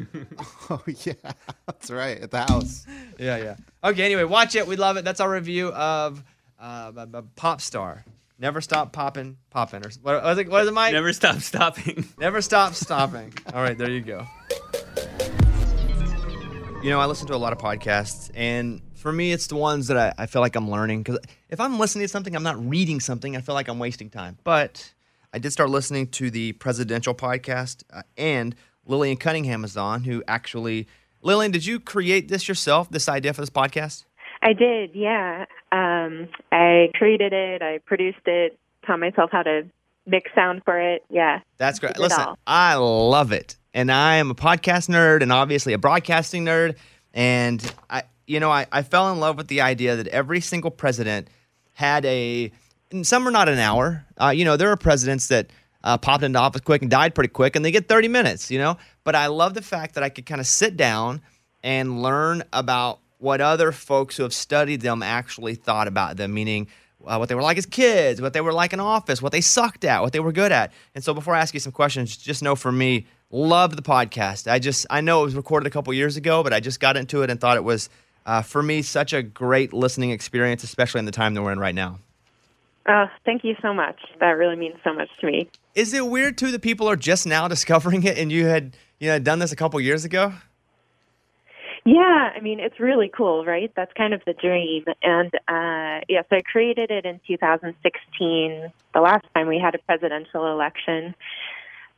[0.69, 1.13] Oh yeah,
[1.67, 2.85] that's right at the house.
[3.21, 3.57] yeah, yeah.
[3.85, 4.05] Okay.
[4.05, 4.67] Anyway, watch it.
[4.67, 5.05] We love it.
[5.05, 6.25] That's our review of
[6.59, 8.05] uh, b- b- Pop Star.
[8.41, 10.49] Never stop popping, popping, or what was it?
[10.51, 10.93] What is it, Mike?
[10.93, 12.05] Never stop stopping.
[12.19, 13.33] Never stop stopping.
[13.55, 14.27] All right, there you go.
[16.83, 19.89] You know, I listen to a lot of podcasts, and for me, it's the ones
[19.89, 21.03] that I, I feel like I'm learning.
[21.03, 21.19] Because
[21.49, 24.39] if I'm listening to something, I'm not reading something, I feel like I'm wasting time.
[24.45, 24.93] But
[25.33, 28.55] I did start listening to the presidential podcast, uh, and
[28.87, 30.87] Lillian Cunningham is on, who actually.
[31.23, 34.05] Lillian, did you create this yourself, this idea for this podcast?
[34.43, 35.47] I did, yeah.
[35.73, 38.57] Um, I created it, I produced it,
[38.87, 39.67] taught myself how to
[40.07, 41.05] mix sound for it.
[41.11, 41.41] Yeah.
[41.59, 41.99] That's great.
[41.99, 42.25] Listen.
[42.47, 46.77] I love it, and I am a podcast nerd, and obviously a broadcasting nerd.
[47.13, 50.71] And I, you know, I, I fell in love with the idea that every single
[50.71, 51.29] president
[51.75, 52.53] had a.
[52.93, 54.07] And some are not an hour.
[54.17, 55.51] Uh, you know, there are presidents that
[55.83, 58.51] uh, popped into office quick and died pretty quick, and they get 30 minutes.
[58.51, 61.21] You know, but I love the fact that I could kind of sit down
[61.63, 66.69] and learn about what other folks who have studied them actually thought about them, meaning
[67.05, 69.41] uh, what they were like as kids, what they were like in office, what they
[69.41, 70.73] sucked at, what they were good at.
[70.95, 74.51] And so before I ask you some questions, just know for me, love the podcast.
[74.51, 76.97] I just, I know it was recorded a couple years ago, but I just got
[76.97, 77.89] into it and thought it was,
[78.25, 81.61] uh, for me, such a great listening experience, especially in the time that we're in
[81.61, 81.99] right now.
[82.89, 84.01] Oh, thank you so much.
[84.21, 85.49] That really means so much to me.
[85.75, 89.09] Is it weird too that people are just now discovering it and you had, you
[89.09, 90.33] know, done this a couple years ago?
[91.87, 93.71] Yeah, I mean, it's really cool, right?
[93.77, 94.85] That's kind of the dream.
[95.05, 99.79] And uh, yeah, so I created it in 2016, the last time we had a
[99.79, 101.15] presidential election.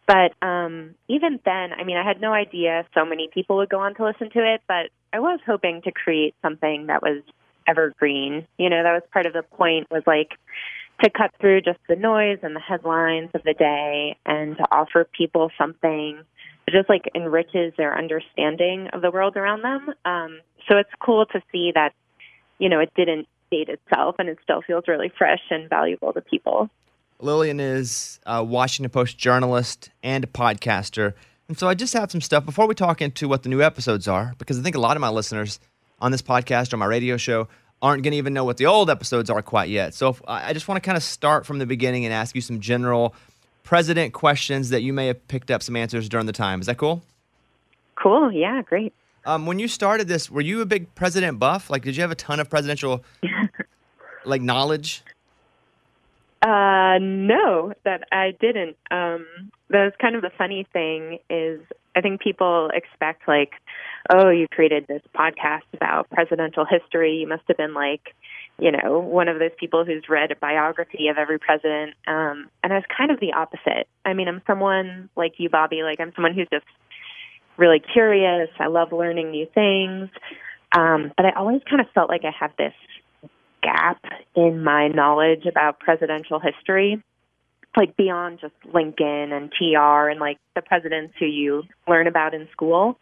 [0.07, 3.80] But um, even then, I mean, I had no idea so many people would go
[3.80, 7.22] on to listen to it, but I was hoping to create something that was
[7.66, 8.47] evergreen.
[8.59, 10.32] You know, that was part of the point was like
[11.03, 15.09] to cut through just the noise and the headlines of the day and to offer
[15.16, 16.22] people something
[16.69, 19.89] that just like enriches their understanding of the world around them.
[20.05, 21.95] Um, so it's cool to see that,
[22.59, 26.21] you know, it didn't date itself and it still feels really fresh and valuable to
[26.21, 26.69] people.
[27.21, 31.14] Lillian is a Washington Post journalist and podcaster.
[31.49, 34.07] And so I just have some stuff before we talk into what the new episodes
[34.07, 35.59] are, because I think a lot of my listeners
[36.01, 37.49] on this podcast or my radio show
[37.81, 39.95] aren't going to even know what the old episodes are quite yet.
[39.95, 42.35] So if, I I just want to kind of start from the beginning and ask
[42.35, 43.14] you some general
[43.69, 46.59] president questions that you may have picked up some answers during the time.
[46.59, 47.03] Is that cool?
[48.03, 48.33] Cool.
[48.33, 48.95] Yeah, great.
[49.27, 51.69] Um, when you started this, were you a big president buff?
[51.69, 53.05] Like, did you have a ton of presidential
[54.25, 55.03] like knowledge?
[56.41, 58.79] Uh, no, that I didn't.
[58.91, 59.27] Um,
[59.69, 61.61] that was kind of the funny thing is
[61.95, 63.51] I think people expect like,
[64.09, 67.16] oh, you created this podcast about presidential history.
[67.16, 68.14] You must have been like,
[68.59, 71.94] you know, one of those people who's read a biography of every president.
[72.06, 73.86] Um, and I was kind of the opposite.
[74.04, 75.82] I mean, I'm someone like you, Bobby.
[75.82, 76.66] Like I'm someone who's just
[77.56, 78.50] really curious.
[78.59, 80.11] I love learning new things.
[80.76, 82.74] Um, but I always kind of felt like I had this
[83.62, 84.02] gap
[84.34, 87.02] in my knowledge about presidential history.
[87.76, 92.48] like beyond just Lincoln and TR and like the presidents who you learn about in
[92.50, 92.98] school.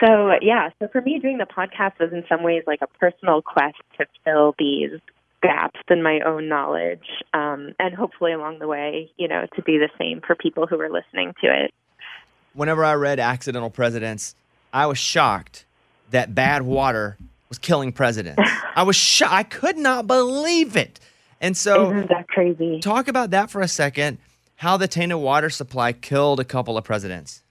[0.00, 3.42] So yeah, so for me doing the podcast was in some ways like a personal
[3.42, 5.00] quest to fill these
[5.42, 9.78] gaps in my own knowledge um, and hopefully along the way, you know, to do
[9.78, 11.72] the same for people who are listening to it.
[12.54, 14.34] Whenever I read Accidental Presidents,
[14.72, 15.64] I was shocked
[16.10, 17.16] that bad water
[17.48, 18.42] was killing presidents.
[18.74, 19.32] I was shocked.
[19.32, 21.00] I could not believe it.
[21.40, 22.80] And so, Isn't that crazy?
[22.80, 24.18] talk about that for a second.
[24.56, 27.42] How the tainted water supply killed a couple of presidents.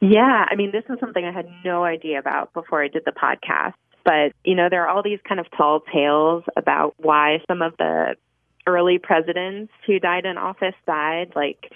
[0.00, 3.12] Yeah, I mean, this is something I had no idea about before I did the
[3.12, 3.74] podcast.
[4.04, 7.76] But, you know, there are all these kind of tall tales about why some of
[7.76, 8.14] the
[8.66, 11.32] early presidents who died in office died.
[11.34, 11.72] Like,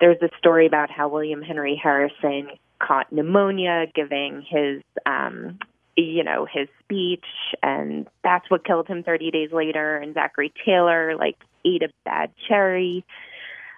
[0.00, 5.58] there's a story about how William Henry Harrison caught pneumonia giving his, um,
[5.96, 7.26] you know, his speech,
[7.60, 9.96] and that's what killed him 30 days later.
[9.96, 13.04] And Zachary Taylor, like, ate a bad cherry.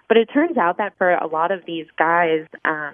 [0.07, 2.93] But it turns out that for a lot of these guys, um,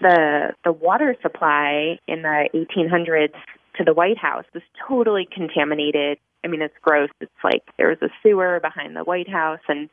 [0.00, 3.34] the the water supply in the 1800s
[3.76, 6.18] to the White House was totally contaminated.
[6.44, 7.10] I mean, it's gross.
[7.20, 9.88] It's like there was a sewer behind the White House, and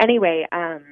[0.00, 0.82] anyway, um,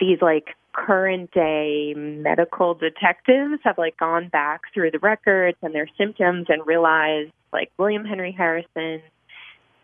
[0.00, 5.88] these like current day medical detectives have like gone back through the records and their
[5.98, 9.02] symptoms and realized like William Henry Harrison,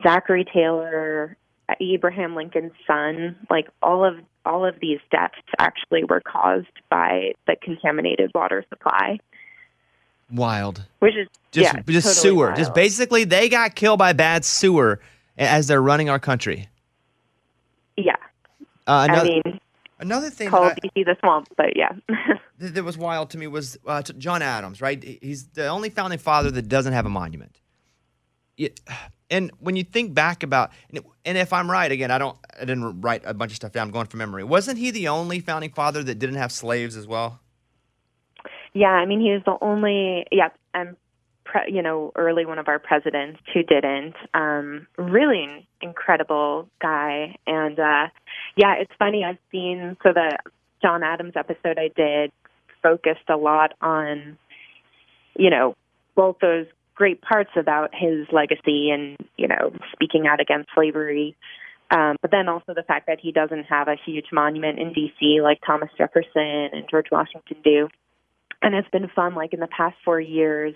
[0.03, 1.37] Zachary Taylor,
[1.81, 4.15] Abraham Lincoln's son, like all of
[4.47, 9.19] all of these deaths actually were caused by the contaminated water supply,
[10.33, 10.85] Wild.
[11.01, 12.47] which is Just, yeah, just totally sewer.
[12.47, 12.57] wild.
[12.59, 15.01] Just basically, they got killed by bad sewer
[15.37, 16.69] as they're running our country.
[17.97, 18.17] yeah.
[18.87, 19.61] Uh, another, I mean,
[20.01, 21.93] another thing called I- DC the swamp, but yeah.
[22.59, 25.03] that that was wild to me was uh, John Adams, right?
[25.21, 27.61] He's the only founding father that doesn't have a monument.
[28.57, 28.71] Yeah,
[29.31, 32.37] and when you think back about, and, it- and if I'm right, again, I don't,
[32.57, 33.89] I didn't write a bunch of stuff down.
[33.89, 34.45] I'm going from memory.
[34.45, 37.41] Wasn't he the only founding father that didn't have slaves as well?
[38.75, 40.49] Yeah, I mean, he was the only, yeah,
[41.49, 44.15] pre, you know, early one of our presidents who didn't.
[44.35, 48.09] Um, really incredible guy, and uh,
[48.57, 49.25] yeah, it's funny.
[49.25, 50.39] I've seen so the
[50.83, 52.31] John Adams episode I did
[52.83, 54.39] focused a lot on,
[55.37, 55.75] you know,
[56.15, 56.67] both those
[56.99, 61.37] great parts about his legacy and you know speaking out against slavery.
[61.91, 65.41] Um, but then also the fact that he doesn't have a huge monument in D.C.
[65.41, 67.89] like Thomas Jefferson and George Washington do
[68.63, 70.75] and it's been fun like in the past four years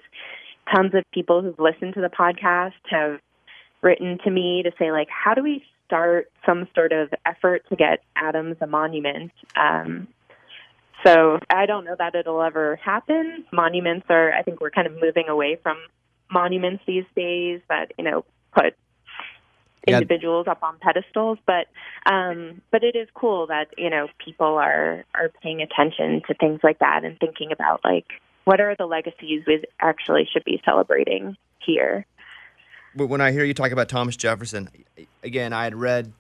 [0.74, 3.18] tons of people who've listened to the podcast have
[3.82, 7.76] written to me to say like how do we start some sort of effort to
[7.76, 10.06] get adams a monument um,
[11.04, 14.94] so i don't know that it'll ever happen monuments are i think we're kind of
[15.00, 15.76] moving away from
[16.32, 18.24] monuments these days that you know
[18.54, 18.74] put
[19.86, 19.98] Yeah.
[19.98, 21.66] individuals up on pedestals but
[22.10, 26.60] um but it is cool that you know people are are paying attention to things
[26.62, 28.06] like that and thinking about like
[28.44, 32.06] what are the legacies we actually should be celebrating here
[32.94, 34.68] when I hear you talk about Thomas Jefferson,
[35.22, 36.12] again, I had read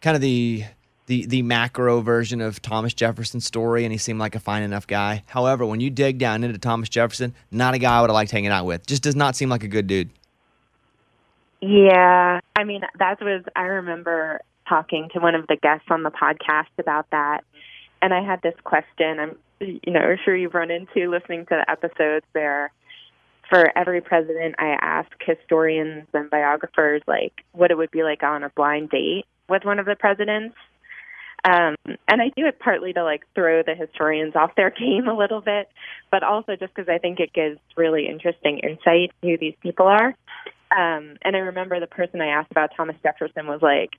[0.00, 0.64] kind of the
[1.08, 4.86] the the macro version of Thomas Jefferson's story, and he seemed like a fine enough
[4.86, 5.24] guy.
[5.26, 8.30] However, when you dig down into Thomas Jefferson, not a guy I would have liked
[8.30, 8.86] hanging out with.
[8.86, 10.10] Just does not seem like a good dude.
[11.60, 16.10] Yeah, I mean that was I remember talking to one of the guests on the
[16.10, 17.42] podcast about that,
[18.02, 19.18] and I had this question.
[19.18, 22.70] I'm you know sure you've run into listening to the episodes there.
[23.48, 28.44] For every president, I ask historians and biographers like what it would be like on
[28.44, 30.54] a blind date with one of the presidents.
[31.44, 31.76] Um,
[32.08, 35.40] and I do it partly to like throw the historians off their game a little
[35.40, 35.68] bit,
[36.10, 39.86] but also just because I think it gives really interesting insight to who these people
[39.86, 40.14] are.
[40.70, 43.90] Um, and I remember the person I asked about Thomas Jefferson was like,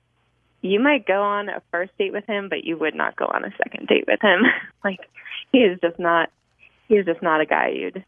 [0.60, 3.44] "You might go on a first date with him, but you would not go on
[3.44, 4.42] a second date with him.
[4.84, 5.00] like,
[5.52, 6.30] he is just not.
[6.88, 8.04] He is just not a guy you'd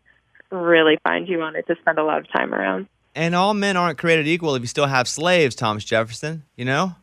[0.51, 3.99] really find you wanted to spend a lot of time around." And all men aren't
[3.99, 6.45] created equal if you still have slaves, Thomas Jefferson.
[6.57, 6.95] You know?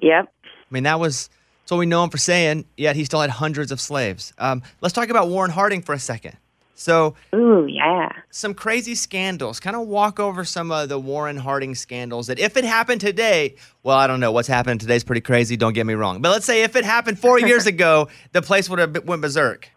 [0.00, 0.32] Yep.
[0.44, 1.28] I mean, that was
[1.68, 4.32] that's what we know him for saying, yet he still had hundreds of slaves.
[4.38, 6.34] Um, let's talk about Warren Harding for a second.
[6.74, 8.08] So, ooh, yeah.
[8.30, 9.60] Some crazy scandals.
[9.60, 13.56] Kind of walk over some of the Warren Harding scandals that if it happened today,
[13.82, 14.32] well, I don't know.
[14.32, 15.58] What's happening today is pretty crazy.
[15.58, 16.22] Don't get me wrong.
[16.22, 19.20] But let's say if it happened four years ago, the place would have been- went
[19.20, 19.68] berserk.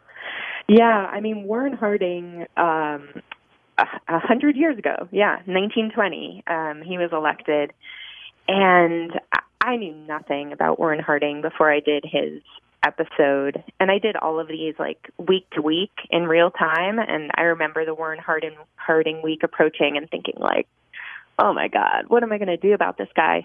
[0.69, 3.09] Yeah, I mean Warren Harding, um,
[3.77, 7.73] a a hundred years ago, yeah, 1920, um, he was elected,
[8.47, 9.11] and
[9.61, 12.41] I- knew nothing about Warren Harding before I did his
[12.83, 17.31] episode, and I did all of these like week to week in real time, and
[17.35, 20.67] I remember the Warren Harding Harding week approaching and thinking like,
[21.39, 23.43] oh my god, what am I going to do about this guy?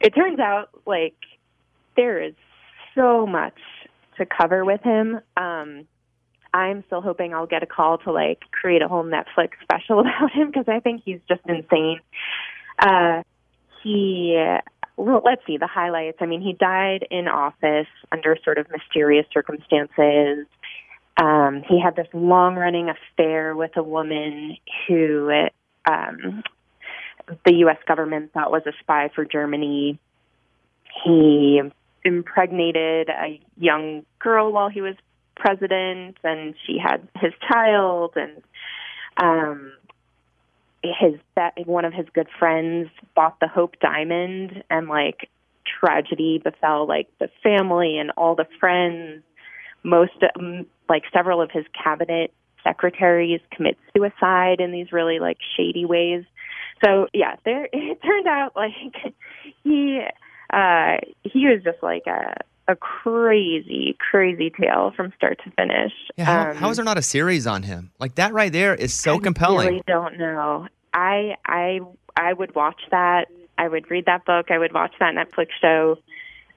[0.00, 1.16] it turns out like
[1.96, 2.34] there is
[2.94, 3.58] so much
[4.16, 5.20] to cover with him.
[5.36, 5.86] Um,
[6.54, 10.32] I'm still hoping I'll get a call to like create a whole Netflix special about
[10.32, 12.00] him because I think he's just insane.
[12.78, 13.22] Uh,
[13.82, 14.36] he,
[14.98, 16.18] let's see the highlights.
[16.20, 20.46] I mean, he died in office under sort of mysterious circumstances.
[21.16, 25.30] Um, he had this long running affair with a woman who
[25.88, 26.42] um,
[27.44, 27.78] the U.S.
[27.86, 29.98] government thought was a spy for Germany.
[31.04, 31.60] He
[32.04, 34.94] impregnated a young girl while he was
[35.36, 38.42] president, and she had his child, and
[39.16, 39.72] um,
[40.82, 41.14] his
[41.66, 45.28] one of his good friends bought the Hope Diamond, and like
[45.80, 49.22] tragedy befell like the family and all the friends.
[49.82, 52.32] Most um, like several of his cabinet
[52.64, 56.24] secretaries commit suicide in these really like shady ways.
[56.84, 58.72] So yeah, there it turned out like
[59.64, 60.00] he
[60.52, 62.34] uh he was just like a
[62.68, 65.92] a crazy, crazy tale from start to finish.
[66.16, 67.90] Yeah, how, Um, how is there not a series on him?
[67.98, 69.66] Like that right there is so compelling.
[69.66, 70.68] I really don't know.
[70.92, 71.80] I I
[72.16, 73.28] I would watch that.
[73.56, 74.50] I would read that book.
[74.50, 75.98] I would watch that Netflix show.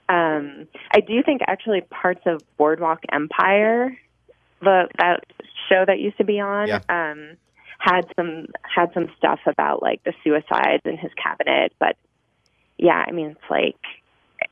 [0.09, 3.97] Um, I do think actually parts of Boardwalk Empire,
[4.62, 5.24] the that
[5.70, 6.80] show that used to be on, Yeah.
[6.89, 7.38] um,
[7.80, 11.74] had some had some stuff about like the suicides in his cabinet.
[11.80, 11.95] But
[12.78, 13.78] yeah, I mean it's like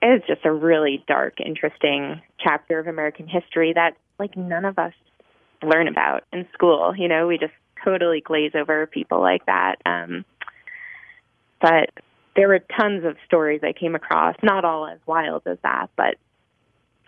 [0.02, 4.94] it's just a really dark, interesting chapter of American history that like none of us
[5.64, 6.94] learn about in school.
[6.96, 9.76] You know, we just totally glaze over people like that.
[9.86, 10.26] Um,
[11.62, 11.90] but
[12.36, 16.16] there were tons of stories I came across, not all as wild as that, but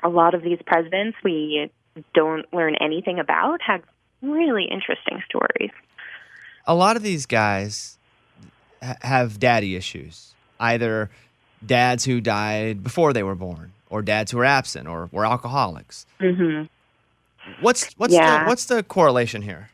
[0.03, 1.71] a lot of these presidents we
[2.13, 3.83] don't learn anything about had
[4.21, 5.71] really interesting stories.
[6.65, 7.97] a lot of these guys
[8.81, 10.33] have daddy issues.
[10.59, 11.09] Either
[11.65, 16.05] dads who died before they were born, or dads who were absent, or were alcoholics.
[16.19, 16.63] hmm
[17.59, 18.43] What's what's Yeah.
[18.43, 19.69] the what's the correlation here?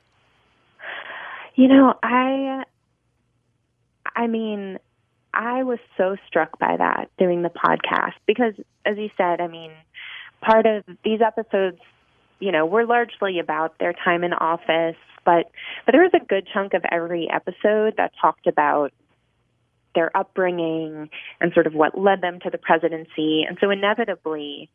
[1.55, 2.63] You know, I
[4.15, 4.79] I mean,
[5.33, 8.53] I was so struck by that doing the podcast because
[8.85, 9.71] as you said, I mean,
[10.41, 11.79] part of these episodes,
[12.39, 15.51] you know, were largely about their time in office, but
[15.85, 18.91] but there was a good chunk of every episode that talked about
[19.97, 21.09] their upbringing
[21.41, 23.43] and sort of what led them to the presidency.
[23.49, 24.69] And so inevitably,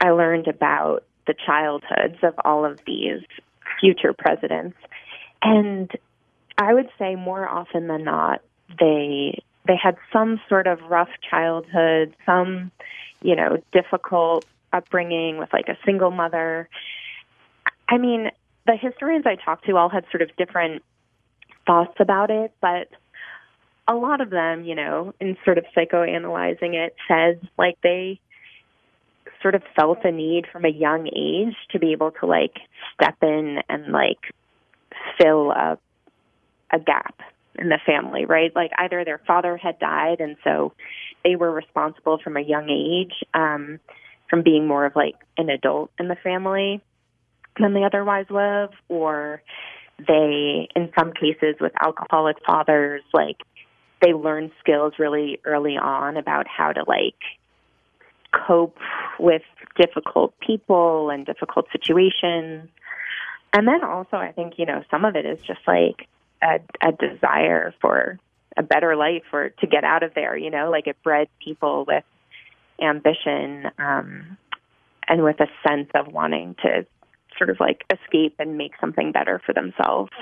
[0.00, 3.20] I learned about the childhoods of all of these
[3.80, 4.76] future presidents.
[5.42, 5.90] And
[6.56, 8.42] I would say more often than not,
[8.78, 12.70] they they had some sort of rough childhood, some,
[13.20, 16.68] you know, difficult upbringing with like a single mother.
[17.88, 18.30] I mean,
[18.66, 20.84] the historians I talked to all had sort of different
[21.66, 22.88] thoughts about it, but
[23.90, 28.20] a lot of them, you know, in sort of psychoanalyzing it, says like they
[29.42, 32.54] sort of felt a need from a young age to be able to like
[32.94, 34.18] step in and like
[35.20, 35.76] fill a
[36.72, 37.16] a gap
[37.58, 38.54] in the family, right?
[38.54, 40.72] Like either their father had died and so
[41.24, 43.80] they were responsible from a young age, um,
[44.28, 46.80] from being more of like an adult in the family
[47.58, 49.42] than they otherwise would or
[49.98, 53.38] they in some cases with alcoholic fathers, like
[54.00, 57.16] they learn skills really early on about how to like
[58.32, 58.78] cope
[59.18, 59.42] with
[59.78, 62.68] difficult people and difficult situations.
[63.52, 66.06] And then also, I think, you know, some of it is just like
[66.42, 68.18] a, a desire for
[68.56, 71.84] a better life or to get out of there, you know, like it bred people
[71.86, 72.04] with
[72.80, 74.36] ambition um,
[75.08, 76.86] and with a sense of wanting to
[77.36, 80.12] sort of like escape and make something better for themselves.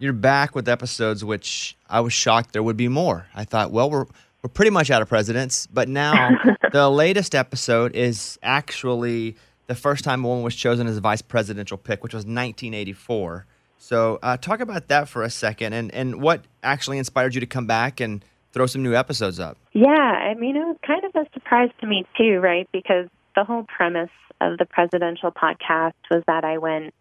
[0.00, 3.26] You're back with episodes which I was shocked there would be more.
[3.34, 4.06] I thought, well, we're
[4.42, 6.30] we're pretty much out of presidents, but now
[6.72, 9.36] the latest episode is actually
[9.66, 13.44] the first time a woman was chosen as a vice presidential pick, which was 1984.
[13.76, 17.46] So, uh, talk about that for a second, and and what actually inspired you to
[17.46, 19.58] come back and throw some new episodes up.
[19.74, 22.66] Yeah, I mean, it was kind of a surprise to me too, right?
[22.72, 24.08] Because the whole premise
[24.40, 26.94] of the presidential podcast was that I went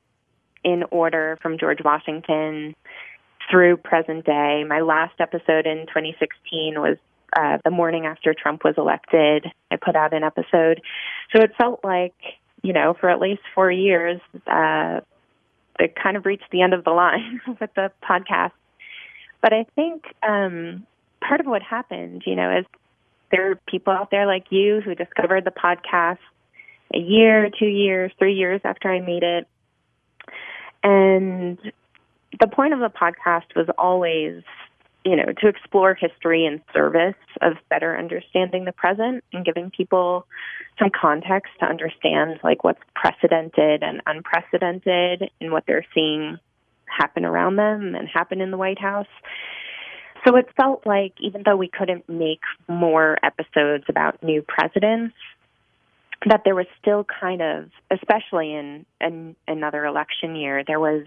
[0.63, 2.75] in order from George Washington
[3.49, 4.63] through present day.
[4.67, 6.97] My last episode in 2016 was
[7.35, 9.45] uh, the morning after Trump was elected.
[9.71, 10.81] I put out an episode.
[11.33, 12.15] So it felt like,
[12.63, 15.01] you know, for at least four years, uh,
[15.79, 18.51] it kind of reached the end of the line with the podcast.
[19.41, 20.85] But I think um,
[21.21, 22.65] part of what happened, you know, is
[23.31, 26.17] there are people out there like you who discovered the podcast
[26.93, 29.47] a year, two years, three years after I made it.
[30.81, 31.59] And
[32.39, 34.43] the point of the podcast was always
[35.05, 40.25] you know, to explore history in service of better understanding the present and giving people
[40.77, 46.37] some context to understand like what's precedented and unprecedented in what they're seeing
[46.85, 49.07] happen around them and happen in the White House.
[50.27, 55.15] So it felt like even though we couldn't make more episodes about new presidents,
[56.25, 61.05] that there was still kind of, especially in, in another election year, there was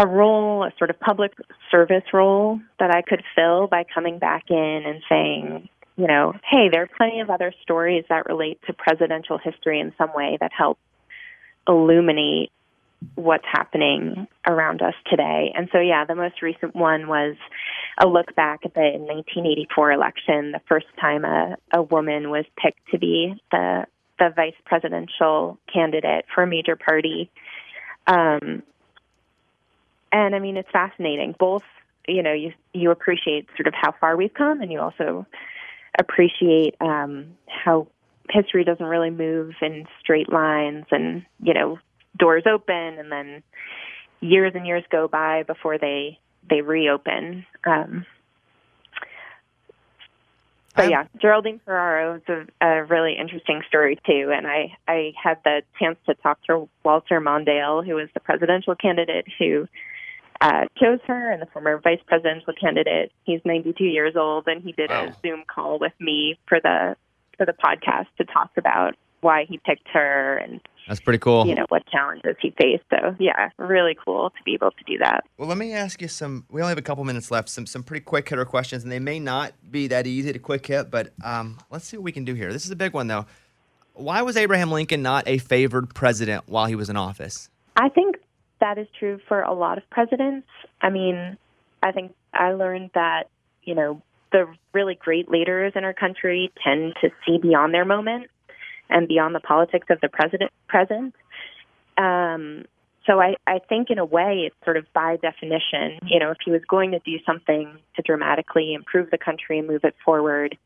[0.00, 1.32] a role, a sort of public
[1.70, 6.70] service role that I could fill by coming back in and saying, you know, hey,
[6.72, 10.52] there are plenty of other stories that relate to presidential history in some way that
[10.56, 10.78] help
[11.68, 12.50] illuminate
[13.14, 15.52] what's happening around us today.
[15.54, 17.36] And so, yeah, the most recent one was
[18.02, 22.90] a look back at the 1984 election, the first time a, a woman was picked
[22.92, 23.84] to be the
[24.18, 27.30] the vice presidential candidate for a major party.
[28.06, 28.62] Um,
[30.12, 31.34] and I mean, it's fascinating.
[31.38, 31.64] Both,
[32.06, 35.26] you know, you you appreciate sort of how far we've come, and you also
[35.98, 37.88] appreciate um, how
[38.30, 41.78] history doesn't really move in straight lines, and you know,
[42.18, 43.42] doors open, and then
[44.20, 47.46] years and years go by before they they reopen.
[47.64, 48.06] Um,
[50.76, 55.38] so yeah, Geraldine Ferraro is a, a really interesting story too, and I I had
[55.44, 59.68] the chance to talk to Walter Mondale, who was the presidential candidate who
[60.40, 63.12] uh, chose her, and the former vice presidential candidate.
[63.24, 66.96] He's 92 years old, and he did a Zoom call with me for the
[67.36, 71.46] for the podcast to talk about why he picked her and That's pretty cool.
[71.46, 72.84] you know what challenges he faced.
[72.90, 75.24] So yeah, really cool to be able to do that.
[75.36, 76.46] Well, let me ask you some.
[76.50, 77.48] We only have a couple minutes left.
[77.48, 80.66] Some some pretty quick hitter questions, and they may not be that easy to quick
[80.66, 82.52] hit, but um, let's see what we can do here.
[82.52, 83.26] This is a big one though.
[83.94, 87.50] Why was Abraham Lincoln not a favored president while he was in office?
[87.76, 88.16] I think
[88.60, 90.46] that is true for a lot of presidents.
[90.80, 91.36] I mean,
[91.82, 93.24] I think I learned that,
[93.64, 94.02] you know,
[94.32, 98.28] the really great leaders in our country tend to see beyond their moment
[98.88, 101.14] and beyond the politics of the president present.
[101.96, 102.64] Um,
[103.06, 106.38] so I, I think in a way it's sort of by definition, you know, if
[106.44, 110.56] he was going to do something to dramatically improve the country and move it forward,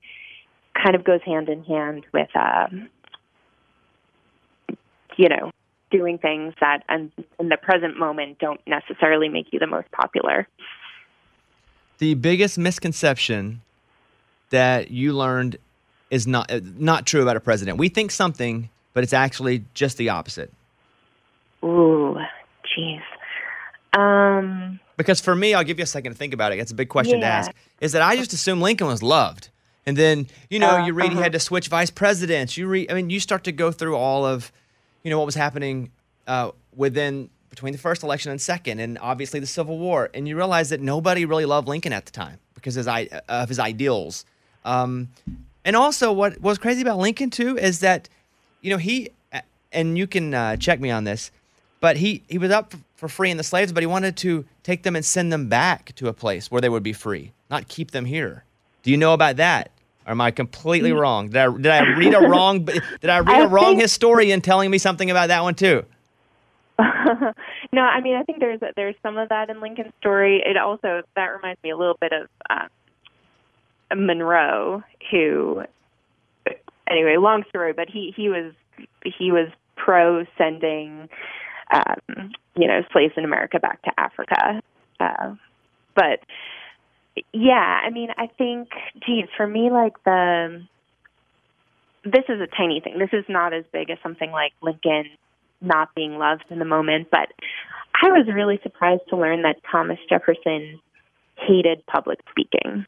[0.75, 2.89] kind of goes hand in hand with um,
[5.17, 5.51] you know,
[5.99, 7.03] doing things that and
[7.39, 10.49] in the present moment don't necessarily make you the most popular.
[11.99, 13.63] The biggest misconception
[14.51, 15.57] that you learned
[16.11, 17.79] is not uh, not true about a president.
[17.79, 20.51] We think something, but it's actually just the opposite.
[21.63, 22.17] Ooh,
[22.71, 23.03] jeez.
[23.99, 26.59] Um, Because for me, I'll give you a second to think about it.
[26.59, 27.51] It's a big question to ask.
[27.81, 29.51] Is that I just assumed Lincoln was loved,
[29.87, 31.23] and then you know Uh, you read he uh-huh.
[31.23, 32.57] had to switch vice presidents.
[32.59, 34.53] You read, I mean, you start to go through all of,
[35.05, 35.91] you know, what was happening
[36.27, 40.35] uh, within between the first election and second, and obviously the Civil War, and you
[40.37, 44.25] realize that nobody really loved Lincoln at the time because his i- of his ideals.
[44.65, 45.11] Um,
[45.65, 48.09] and also, what was crazy about Lincoln too is that,
[48.61, 49.11] you know, he
[49.73, 51.31] and you can uh, check me on this,
[51.81, 54.97] but he he was up for freeing the slaves, but he wanted to take them
[54.97, 58.07] and send them back to a place where they would be free, not keep them
[58.07, 58.45] here.
[58.83, 59.71] Do you know about that?
[60.07, 61.29] Or am I completely wrong?
[61.29, 62.65] Did I did I read a wrong?
[62.65, 65.85] Did I read I a wrong think- historian telling me something about that one too?
[66.79, 70.43] no, I mean I think there's there's some of that in Lincoln's story.
[70.45, 72.67] It also that reminds me a little bit of uh,
[73.95, 75.63] Monroe, who
[76.89, 78.53] anyway, long story, but he he was
[79.05, 81.09] he was pro sending
[81.73, 84.61] um, you know slaves in America back to Africa,
[85.01, 85.35] uh,
[85.95, 86.21] but
[87.33, 88.69] yeah, I mean I think
[89.07, 90.67] geez for me like the
[92.05, 92.99] this is a tiny thing.
[92.99, 95.07] This is not as big as something like Lincoln
[95.61, 97.29] not being loved in the moment, but
[98.03, 100.81] I was really surprised to learn that Thomas Jefferson
[101.39, 102.85] hated public speaking.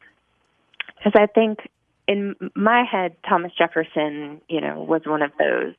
[0.97, 1.59] Because I think
[2.07, 5.73] in my head, Thomas Jefferson, you know, was one of those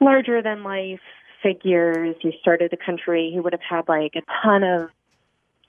[0.00, 1.00] larger than life
[1.42, 3.30] figures who started the country.
[3.32, 4.90] He would have had like a ton of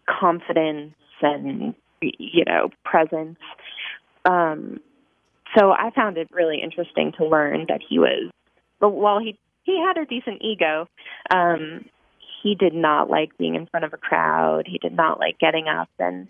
[0.08, 3.40] confidence and, you know, presence.
[4.26, 4.80] Um,
[5.58, 8.32] so I found it really interesting to learn that he was,
[8.80, 10.88] but while he he had a decent ego,
[11.32, 11.86] um,
[12.42, 14.64] he did not like being in front of a crowd.
[14.68, 16.28] He did not like getting up and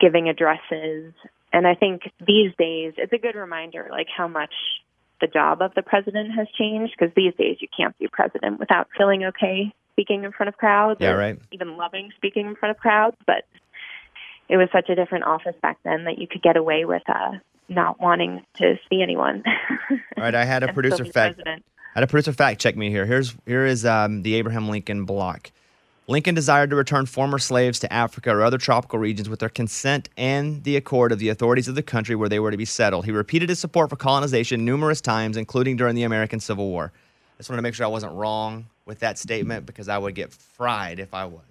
[0.00, 1.12] giving addresses.
[1.52, 4.52] And I think these days it's a good reminder, like how much
[5.20, 6.94] the job of the president has changed.
[6.98, 10.98] Because these days you can't be president without feeling okay speaking in front of crowds.
[11.00, 11.38] Yeah, right.
[11.52, 13.44] Even loving speaking in front of crowds, but
[14.48, 17.32] it was such a different office back then that you could get away with uh,
[17.68, 19.42] not wanting to see anyone.
[19.90, 21.36] All right, I had a producer fact.
[21.36, 21.64] president.
[21.94, 23.06] I had a producer fact check me here.
[23.06, 25.50] Here's here is um, the Abraham Lincoln block.
[26.08, 30.08] Lincoln desired to return former slaves to Africa or other tropical regions with their consent
[30.16, 33.06] and the accord of the authorities of the country where they were to be settled.
[33.06, 36.92] He repeated his support for colonization numerous times, including during the American Civil War.
[36.94, 40.14] I just wanted to make sure I wasn't wrong with that statement because I would
[40.14, 41.42] get fried if I was.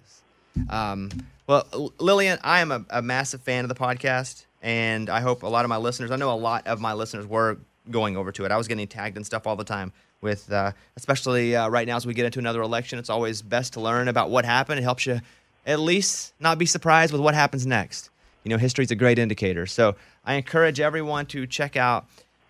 [0.68, 1.10] Um,
[1.46, 5.48] well, Lillian, I am a, a massive fan of the podcast, and I hope a
[5.48, 7.58] lot of my listeners, I know a lot of my listeners were
[7.90, 8.50] going over to it.
[8.50, 11.96] I was getting tagged and stuff all the time with, uh, especially uh, right now
[11.96, 12.98] as we get into another election.
[12.98, 14.80] It's always best to learn about what happened.
[14.80, 15.20] It helps you
[15.66, 18.10] at least not be surprised with what happens next.
[18.44, 19.66] You know, history's a great indicator.
[19.66, 22.06] So I encourage everyone to check out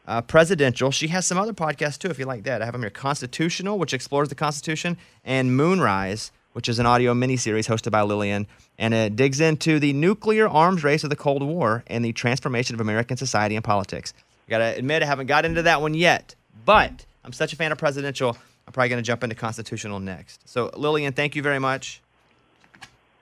[0.06, 0.90] uh, Presidential.
[0.90, 2.62] She has some other podcasts too, if you like that.
[2.62, 7.12] I have them here Constitutional, which explores the Constitution, and Moonrise, which is an audio
[7.12, 8.46] miniseries hosted by Lillian.
[8.78, 12.74] And it digs into the nuclear arms race of the Cold War and the transformation
[12.74, 14.14] of American society and politics.
[14.48, 16.34] I gotta admit, I haven't got into that one yet,
[16.64, 18.38] but I'm such a fan of Presidential.
[18.66, 20.48] I'm probably gonna jump into Constitutional next.
[20.48, 22.00] So, Lillian, thank you very much.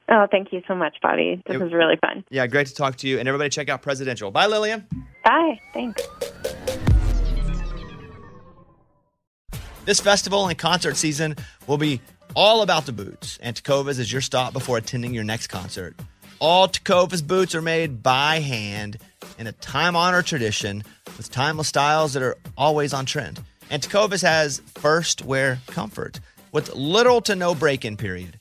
[0.09, 1.43] Oh, thank you so much, Bobby.
[1.45, 2.23] This It- was really fun.
[2.31, 3.19] Yeah, great to talk to you.
[3.19, 4.31] And everybody, check out Presidential.
[4.31, 4.87] Bye, Lillian.
[5.25, 5.59] Bye.
[5.73, 6.03] Thanks.
[9.87, 12.01] This festival and concert season will be
[12.35, 15.95] all about the boots, and Tecovas is your stop before attending your next concert.
[16.39, 18.99] All Tecovas boots are made by hand
[19.39, 20.83] in a time honored tradition
[21.17, 23.41] with timeless styles that are always on trend.
[23.71, 26.21] And Tecovas has first wear comfort
[26.53, 28.39] with little to no break in period.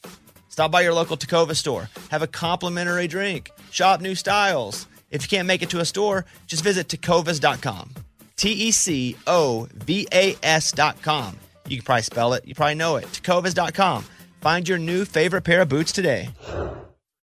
[0.50, 4.88] Stop by your local Tecovas store, have a complimentary drink, shop new styles.
[5.12, 7.92] If you can't make it to a store, just visit tecovas.com.
[8.36, 11.38] T E C O V A S.com.
[11.68, 13.06] You can probably spell it, you probably know it.
[13.06, 14.06] Tecovas.com.
[14.42, 16.30] Find your new favorite pair of boots today.